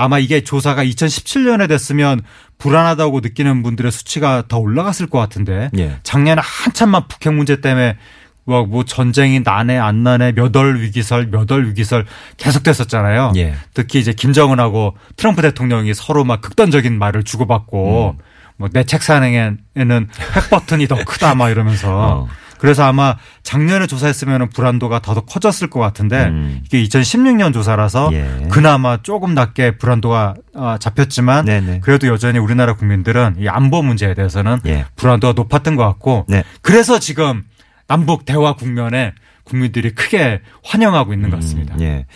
아마 0.00 0.18
이게 0.18 0.42
조사가 0.42 0.84
2017년에 0.84 1.68
됐으면 1.68 2.22
불안하다고 2.58 3.20
느끼는 3.20 3.62
분들의 3.62 3.92
수치가 3.92 4.44
더 4.48 4.58
올라갔을 4.58 5.06
것 5.06 5.18
같은데 5.18 5.70
예. 5.78 5.98
작년에 6.02 6.40
한참만 6.42 7.08
북핵 7.08 7.34
문제 7.34 7.60
때문에 7.60 7.96
뭐, 8.44 8.64
뭐 8.64 8.84
전쟁이 8.84 9.40
나네 9.40 9.78
안 9.78 10.02
나네 10.02 10.32
몇월 10.32 10.80
위기설 10.80 11.28
몇 11.30 11.50
월 11.50 11.68
위기설 11.68 12.06
계속됐었잖아요. 12.38 13.32
예. 13.36 13.54
특히 13.74 13.98
이제 14.00 14.12
김정은하고 14.12 14.96
트럼프 15.16 15.42
대통령이 15.42 15.92
서로 15.94 16.24
막 16.24 16.40
극단적인 16.40 16.98
말을 16.98 17.22
주고받고 17.22 18.16
음. 18.18 18.22
뭐내 18.56 18.84
책상에는 18.84 19.58
핵 19.76 20.50
버튼이 20.50 20.86
더 20.88 20.96
크다 21.04 21.34
막 21.34 21.50
이러면서 21.50 21.88
어. 21.90 22.28
그래서 22.60 22.84
아마 22.84 23.16
작년에 23.42 23.86
조사했으면 23.86 24.50
불안도가 24.50 25.00
더 25.00 25.14
커졌을 25.22 25.70
것 25.70 25.80
같은데 25.80 26.26
음. 26.26 26.60
이게 26.62 26.82
2016년 26.82 27.54
조사라서 27.54 28.10
예. 28.12 28.48
그나마 28.50 28.98
조금 28.98 29.32
낮게 29.32 29.78
불안도가 29.78 30.34
어, 30.54 30.76
잡혔지만 30.78 31.46
네네. 31.46 31.80
그래도 31.80 32.06
여전히 32.08 32.38
우리나라 32.38 32.74
국민들은 32.74 33.36
이 33.38 33.48
안보 33.48 33.82
문제에 33.82 34.12
대해서는 34.12 34.58
예. 34.66 34.84
불안도가 34.96 35.32
높았던 35.32 35.74
것 35.74 35.86
같고 35.86 36.26
네. 36.28 36.44
그래서 36.60 36.98
지금 36.98 37.44
남북 37.86 38.26
대화 38.26 38.54
국면에 38.54 39.14
국민들이 39.44 39.94
크게 39.94 40.42
환영하고 40.62 41.14
있는 41.14 41.30
것 41.30 41.36
같습니다. 41.36 41.76
음, 41.76 41.80
예. 41.80 42.06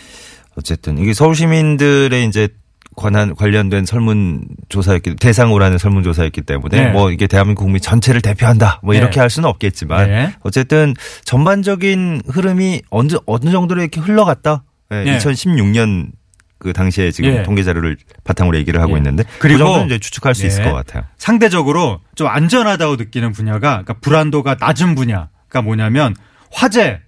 어쨌든 0.55 0.99
이게 0.99 1.15
서울 1.15 1.35
시민들의 1.35 2.23
이제 2.27 2.49
관한 2.95 3.35
관련된 3.35 3.85
설문조사였기 3.85 5.15
대상으로 5.17 5.63
하는 5.63 5.77
설문조사였기 5.77 6.41
때문에 6.41 6.85
네. 6.85 6.91
뭐 6.91 7.11
이게 7.11 7.27
대한민국 7.27 7.63
국민 7.63 7.81
전체를 7.81 8.21
대표한다 8.21 8.79
뭐 8.83 8.93
네. 8.93 8.99
이렇게 8.99 9.19
할 9.19 9.29
수는 9.29 9.49
없겠지만 9.49 10.09
네. 10.09 10.33
어쨌든 10.41 10.93
전반적인 11.25 12.21
흐름이 12.27 12.83
어느 12.89 13.13
어느 13.25 13.51
정도로 13.51 13.81
이렇게 13.81 13.99
흘러갔다. 13.99 14.63
예, 14.91 15.03
네. 15.03 15.17
2016년 15.17 16.11
그 16.57 16.73
당시에 16.73 17.11
지금 17.11 17.31
예. 17.31 17.43
통계 17.43 17.63
자료를 17.63 17.97
바탕으로 18.23 18.57
얘기를 18.57 18.81
하고 18.81 18.93
예. 18.93 18.97
있는데 18.97 19.23
그리고 19.39 19.59
그 19.59 19.63
정도는 19.65 19.85
이제 19.87 19.99
추측할 19.99 20.33
수 20.33 20.43
예. 20.43 20.47
있을 20.47 20.63
것 20.63 20.73
같아요. 20.73 21.03
상대적으로 21.17 21.99
좀 22.15 22.27
안전하다고 22.27 22.95
느끼는 22.95 23.33
분야가 23.33 23.59
그러니까 23.59 23.95
불안도가 23.95 24.57
낮은 24.59 24.95
분야가 24.95 25.61
뭐냐면 25.63 26.15
화재. 26.51 27.01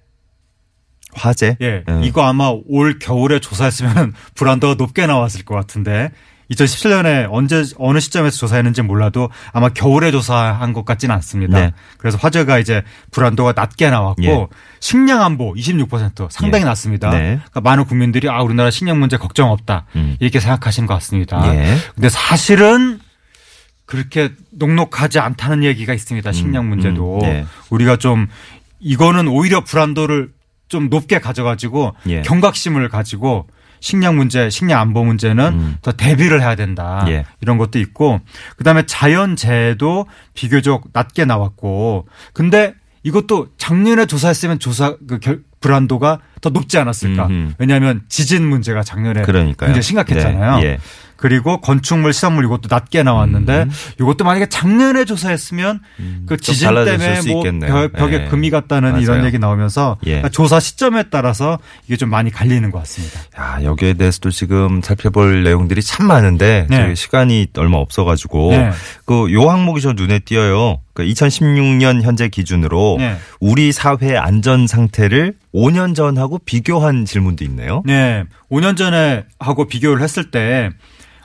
화재. 1.17 1.57
예. 1.61 1.83
음. 1.89 2.01
이거 2.03 2.23
아마 2.23 2.53
올 2.67 2.99
겨울에 2.99 3.39
조사했으면 3.39 4.13
불안도가 4.35 4.75
높게 4.75 5.05
나왔을 5.07 5.43
것 5.43 5.55
같은데 5.55 6.11
2017년에 6.51 7.27
언제 7.29 7.63
어느 7.77 7.99
시점에서 7.99 8.37
조사했는지 8.37 8.81
몰라도 8.81 9.29
아마 9.51 9.69
겨울에 9.69 10.11
조사한 10.11 10.71
것 10.73 10.85
같지는 10.85 11.13
않습니다. 11.15 11.59
네. 11.59 11.71
그래서 11.97 12.17
화재가 12.17 12.59
이제 12.59 12.83
불안도가 13.11 13.53
낮게 13.55 13.89
나왔고 13.89 14.23
예. 14.23 14.47
식량 14.79 15.21
안보 15.21 15.53
26% 15.53 16.31
상당히 16.31 16.61
예. 16.61 16.65
낮습니다. 16.65 17.09
네. 17.09 17.39
그러니까 17.49 17.61
많은 17.61 17.85
국민들이 17.85 18.29
아 18.29 18.41
우리나라 18.41 18.71
식량 18.71 18.99
문제 18.99 19.17
걱정 19.17 19.51
없다 19.51 19.85
음. 19.95 20.15
이렇게 20.19 20.39
생각하시는 20.39 20.87
것 20.87 20.93
같습니다. 20.95 21.53
예. 21.53 21.75
근데 21.95 22.09
사실은 22.09 22.99
그렇게 23.85 24.31
녹록하지 24.51 25.19
않다는 25.19 25.63
얘기가 25.63 25.93
있습니다. 25.93 26.31
식량 26.33 26.67
문제도 26.67 27.15
음, 27.15 27.21
네. 27.21 27.45
우리가 27.69 27.95
좀 27.95 28.27
이거는 28.79 29.27
오히려 29.27 29.63
불안도를 29.63 30.29
좀 30.67 30.89
높게 30.89 31.19
가져가지고 31.19 31.95
예. 32.07 32.21
경각심을 32.21 32.89
가지고 32.89 33.47
식량 33.79 34.17
문제, 34.17 34.49
식량 34.49 34.81
안보 34.81 35.03
문제는 35.03 35.45
음. 35.53 35.77
더 35.81 35.91
대비를 35.91 36.41
해야 36.41 36.55
된다. 36.55 37.05
예. 37.07 37.25
이런 37.41 37.57
것도 37.57 37.79
있고 37.79 38.19
그다음에 38.57 38.85
자연재해도 38.85 40.07
비교적 40.33 40.85
낮게 40.93 41.25
나왔고 41.25 42.07
근데 42.33 42.73
이것도 43.03 43.49
작년에 43.57 44.05
조사했으면 44.05 44.59
조사 44.59 44.97
그 45.07 45.19
결, 45.19 45.41
불안도가 45.59 46.19
더 46.41 46.49
높지 46.49 46.77
않았을까? 46.77 47.27
음흠. 47.27 47.53
왜냐하면 47.57 48.01
지진 48.09 48.47
문제가 48.47 48.83
작년에 48.83 49.23
그러니까요. 49.23 49.67
굉장히 49.67 49.81
심각했잖아요. 49.83 50.59
네. 50.59 50.65
예. 50.65 50.77
그리고 51.17 51.59
건축물 51.59 52.13
시설물 52.13 52.45
이것도 52.45 52.67
낮게 52.69 53.03
나왔는데 53.03 53.63
음. 53.63 53.71
이것도 53.99 54.23
만약에 54.23 54.47
작년에 54.47 55.03
조사했으면 55.05 55.81
그좀 56.27 56.37
지진 56.37 56.69
때문에 56.69 57.21
수뭐 57.21 57.39
있겠네요. 57.39 57.73
벽, 57.73 57.93
벽에 57.93 58.17
네. 58.19 58.27
금이 58.27 58.49
갔다는 58.49 59.01
이런 59.01 59.17
맞아요. 59.17 59.27
얘기 59.27 59.39
나오면서 59.39 59.97
예. 60.05 60.09
그러니까 60.11 60.29
조사 60.29 60.59
시점에 60.59 61.05
따라서 61.09 61.57
이게 61.87 61.97
좀 61.97 62.09
많이 62.09 62.31
갈리는 62.31 62.69
것 62.71 62.79
같습니다. 62.79 63.19
야, 63.39 63.63
여기에 63.63 63.95
대해서도 63.95 64.31
지금 64.31 64.81
살펴볼 64.81 65.43
내용들이 65.43 65.81
참 65.81 66.07
많은데 66.07 66.67
네. 66.69 66.95
시간이 66.95 67.47
얼마 67.57 67.77
없어가지고 67.77 68.51
네. 68.51 68.71
그요 69.05 69.49
항목이 69.49 69.81
저 69.81 69.93
눈에 69.93 70.19
띄어요. 70.19 70.79
그 70.93 71.03
2016년 71.03 72.01
현재 72.01 72.27
기준으로 72.27 72.95
네. 72.97 73.17
우리 73.39 73.71
사회 73.71 74.17
안전 74.17 74.65
상태를 74.65 75.33
5년 75.53 75.95
전하고 75.95 76.39
비교한 76.39 77.05
질문도 77.05 77.43
있네요. 77.45 77.83
네. 77.85 78.23
5년 78.51 78.75
전에 78.75 79.25
하고 79.39 79.67
비교를 79.67 80.01
했을 80.01 80.31
때, 80.31 80.71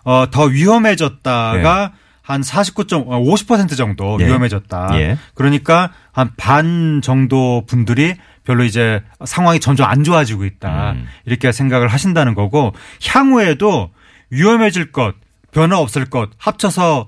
어, 0.05 0.27
더 0.31 0.45
위험해졌다가 0.45 1.93
한 2.23 2.41
49점, 2.41 3.05
어, 3.09 3.21
50% 3.21 3.77
정도 3.77 4.17
예. 4.21 4.27
위험해졌다. 4.27 4.91
예. 4.95 5.19
그러니까 5.35 5.93
한 6.13 6.31
반 6.37 7.01
정도 7.03 7.65
분들이 7.67 8.15
별로 8.45 8.65
이제 8.65 9.03
상황이 9.25 9.61
점점 9.61 9.89
안 9.89 10.05
좋아지고 10.05 10.45
있다. 10.45 10.93
음. 10.93 11.07
이렇게 11.27 11.53
생각을 11.53 11.89
하신다는 11.89 12.35
거고, 12.35 12.73
향후에도 13.07 13.91
위험해질 14.31 14.93
것, 14.93 15.15
변화 15.53 15.79
없을 15.79 16.07
것 16.07 16.31
합쳐서 16.39 17.07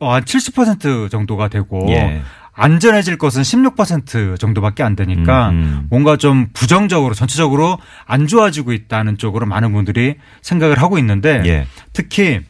어, 0.00 0.12
한70% 0.20 1.10
정도가 1.10 1.48
되고 1.48 1.86
예. 1.90 2.22
안전해질 2.58 3.18
것은 3.18 3.42
16% 3.42 4.38
정도밖에 4.38 4.82
안 4.82 4.96
되니까 4.96 5.50
음, 5.50 5.54
음. 5.54 5.86
뭔가 5.90 6.16
좀 6.16 6.48
부정적으로 6.52 7.14
전체적으로 7.14 7.78
안 8.04 8.26
좋아지고 8.26 8.72
있다는 8.72 9.16
쪽으로 9.16 9.46
많은 9.46 9.72
분들이 9.72 10.16
생각을 10.42 10.82
하고 10.82 10.98
있는데 10.98 11.42
예. 11.46 11.66
특히 11.92 12.40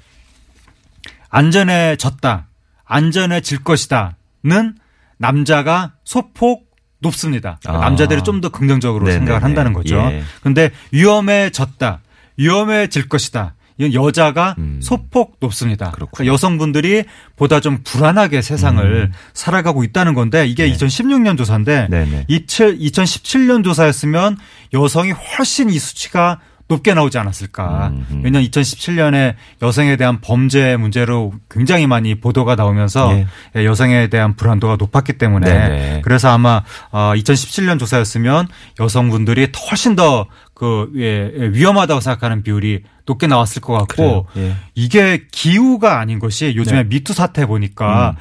안전해졌다, 1.28 2.46
안전해질 2.86 3.62
것이다는 3.62 4.76
남자가 5.18 5.92
소폭 6.04 6.68
높습니다. 7.00 7.58
그러니까 7.62 7.84
아. 7.84 7.88
남자들이 7.88 8.22
좀 8.22 8.40
더 8.40 8.48
긍정적으로 8.48 9.04
네네네. 9.04 9.18
생각을 9.18 9.42
한다는 9.44 9.72
거죠. 9.74 9.96
예. 10.10 10.22
근데 10.42 10.70
위험해졌다, 10.90 12.00
위험해질 12.38 13.08
것이다. 13.08 13.54
이건 13.78 13.94
여자가 13.94 14.56
음. 14.58 14.80
소폭 14.82 15.36
높습니다. 15.40 15.90
그러니까 15.92 16.26
여성분들이 16.26 17.04
보다 17.36 17.60
좀 17.60 17.78
불안하게 17.84 18.42
세상을 18.42 19.12
살아가고 19.32 19.84
있다는 19.84 20.14
건데 20.14 20.46
이게 20.46 20.64
음. 20.64 20.72
네. 20.72 20.76
2016년 20.76 21.38
조사인데 21.38 21.86
네네. 21.88 22.26
2017년 22.28 23.64
조사였으면 23.64 24.36
여성이 24.74 25.12
훨씬 25.12 25.70
이 25.70 25.78
수치가 25.78 26.38
높게 26.68 26.92
나오지 26.92 27.18
않았을까. 27.18 27.88
음, 27.88 28.06
음. 28.10 28.20
왜냐하면 28.22 28.48
2017년에 28.50 29.34
여성에 29.62 29.96
대한 29.96 30.20
범죄 30.20 30.76
문제로 30.76 31.32
굉장히 31.50 31.86
많이 31.86 32.14
보도가 32.14 32.56
나오면서 32.56 33.24
예. 33.56 33.64
여성에 33.64 34.08
대한 34.08 34.36
불안도가 34.36 34.76
높았기 34.76 35.14
때문에 35.14 35.46
네네. 35.46 36.00
그래서 36.04 36.28
아마 36.28 36.62
어, 36.92 37.12
2017년 37.16 37.78
조사였으면 37.78 38.48
여성분들이 38.78 39.48
훨씬 39.70 39.96
더 39.96 40.26
그 40.58 40.90
위험하다고 40.92 42.00
생각하는 42.00 42.42
비율이 42.42 42.82
높게 43.06 43.28
나왔을 43.28 43.62
것 43.62 43.74
같고. 43.74 44.26
예. 44.36 44.56
이게 44.74 45.26
기우가 45.30 46.00
아닌 46.00 46.18
것이 46.18 46.54
요즘에 46.56 46.82
네. 46.82 46.88
미투 46.88 47.12
사태 47.12 47.46
보니까 47.46 48.16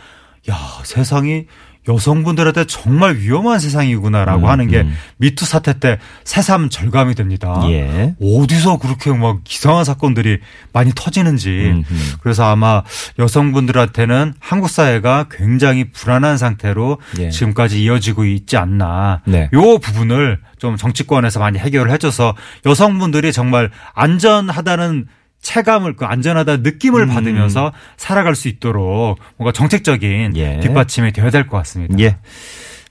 음. 0.48 0.52
야 0.52 0.56
세상이 0.84 1.48
여성분들한테 1.88 2.66
정말 2.66 3.16
위험한 3.18 3.60
세상이구나라고 3.60 4.46
음, 4.46 4.50
하는 4.50 4.68
게 4.68 4.82
음. 4.82 4.94
미투 5.18 5.46
사태 5.46 5.80
때 5.80 6.00
새삼 6.24 6.70
절감이 6.70 7.16
됩니다. 7.16 7.62
예. 7.66 8.16
어디서 8.22 8.78
그렇게 8.78 9.12
막 9.14 9.40
이상한 9.50 9.84
사건들이 9.84 10.40
많이 10.74 10.92
터지는지. 10.94 11.50
음, 11.50 11.84
음. 11.90 12.14
그래서 12.22 12.46
아마 12.46 12.84
여성분들한테는 13.20 14.34
한국 14.40 14.70
사회가 14.70 15.28
굉장히 15.32 15.92
불안한 15.92 16.38
상태로 16.38 17.00
예. 17.20 17.30
지금까지 17.30 17.84
이어지고 17.84 18.26
있지 18.26 18.58
않나. 18.58 19.22
네. 19.26 19.50
요 19.54 19.78
부분을 19.78 20.40
좀 20.58 20.76
정치권에서 20.76 21.40
많이 21.40 21.60
해결을 21.60 21.92
해줘서 21.92 22.36
여성분들이 22.66 23.32
정말 23.32 23.70
안전하다는 23.94 25.08
체감을 25.48 25.96
그 25.96 26.04
안전하다는 26.06 26.62
느낌을 26.64 27.04
음. 27.04 27.08
받으면서 27.08 27.72
살아갈 27.96 28.36
수 28.36 28.50
있도록 28.50 29.18
뭔가 29.38 29.54
정책적인 29.54 30.36
예. 30.36 30.60
뒷받침이 30.60 31.14
되어야 31.14 31.30
될 31.32 31.48
것 31.48 31.56
같습니다. 31.58 31.98
예. 32.00 32.18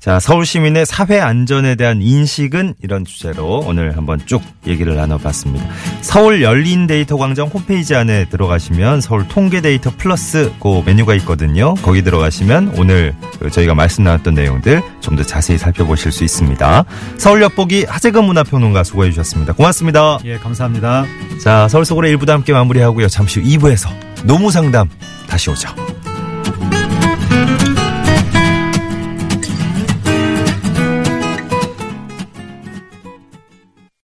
자, 0.07 0.21
서울 0.21 0.47
시민의 0.47 0.87
사회 0.87 1.19
안전에 1.19 1.75
대한 1.75 2.01
인식은 2.01 2.75
이런 2.81 3.05
주제로 3.05 3.59
오늘 3.67 3.97
한번 3.97 4.21
쭉 4.25 4.41
얘기를 4.65 4.95
나눠봤습니다. 4.95 5.67
서울 6.01 6.45
열린 6.45 6.87
데이터 6.87 7.17
광장 7.17 7.49
홈페이지 7.49 7.93
안에 7.97 8.27
들어가시면 8.27 9.01
서울 9.01 9.27
통계 9.27 9.61
데이터 9.61 9.91
플러스 9.97 10.53
그 10.61 10.81
메뉴가 10.87 11.17
있거든요. 11.17 11.75
거기 11.83 12.03
들어가시면 12.03 12.75
오늘 12.79 13.17
그 13.41 13.51
저희가 13.51 13.75
말씀 13.75 14.05
나눴던 14.05 14.35
내용들 14.35 14.81
좀 15.01 15.17
더 15.17 15.25
자세히 15.25 15.59
살펴보실 15.59 16.13
수 16.13 16.23
있습니다. 16.23 16.85
서울 17.17 17.43
엿보기 17.43 17.87
하재근 17.89 18.23
문화평론가 18.27 18.85
수고해 18.85 19.11
주셨습니다. 19.11 19.55
고맙습니다. 19.55 20.19
예, 20.25 20.37
감사합니다. 20.37 21.05
자, 21.43 21.67
서울 21.69 21.85
속으로 21.85 22.07
1부도 22.07 22.29
함께 22.29 22.53
마무리하고요. 22.53 23.09
잠시 23.09 23.41
후 23.41 23.47
2부에서 23.49 23.89
노무 24.25 24.53
상담 24.53 24.89
다시 25.27 25.51
오죠. 25.51 25.69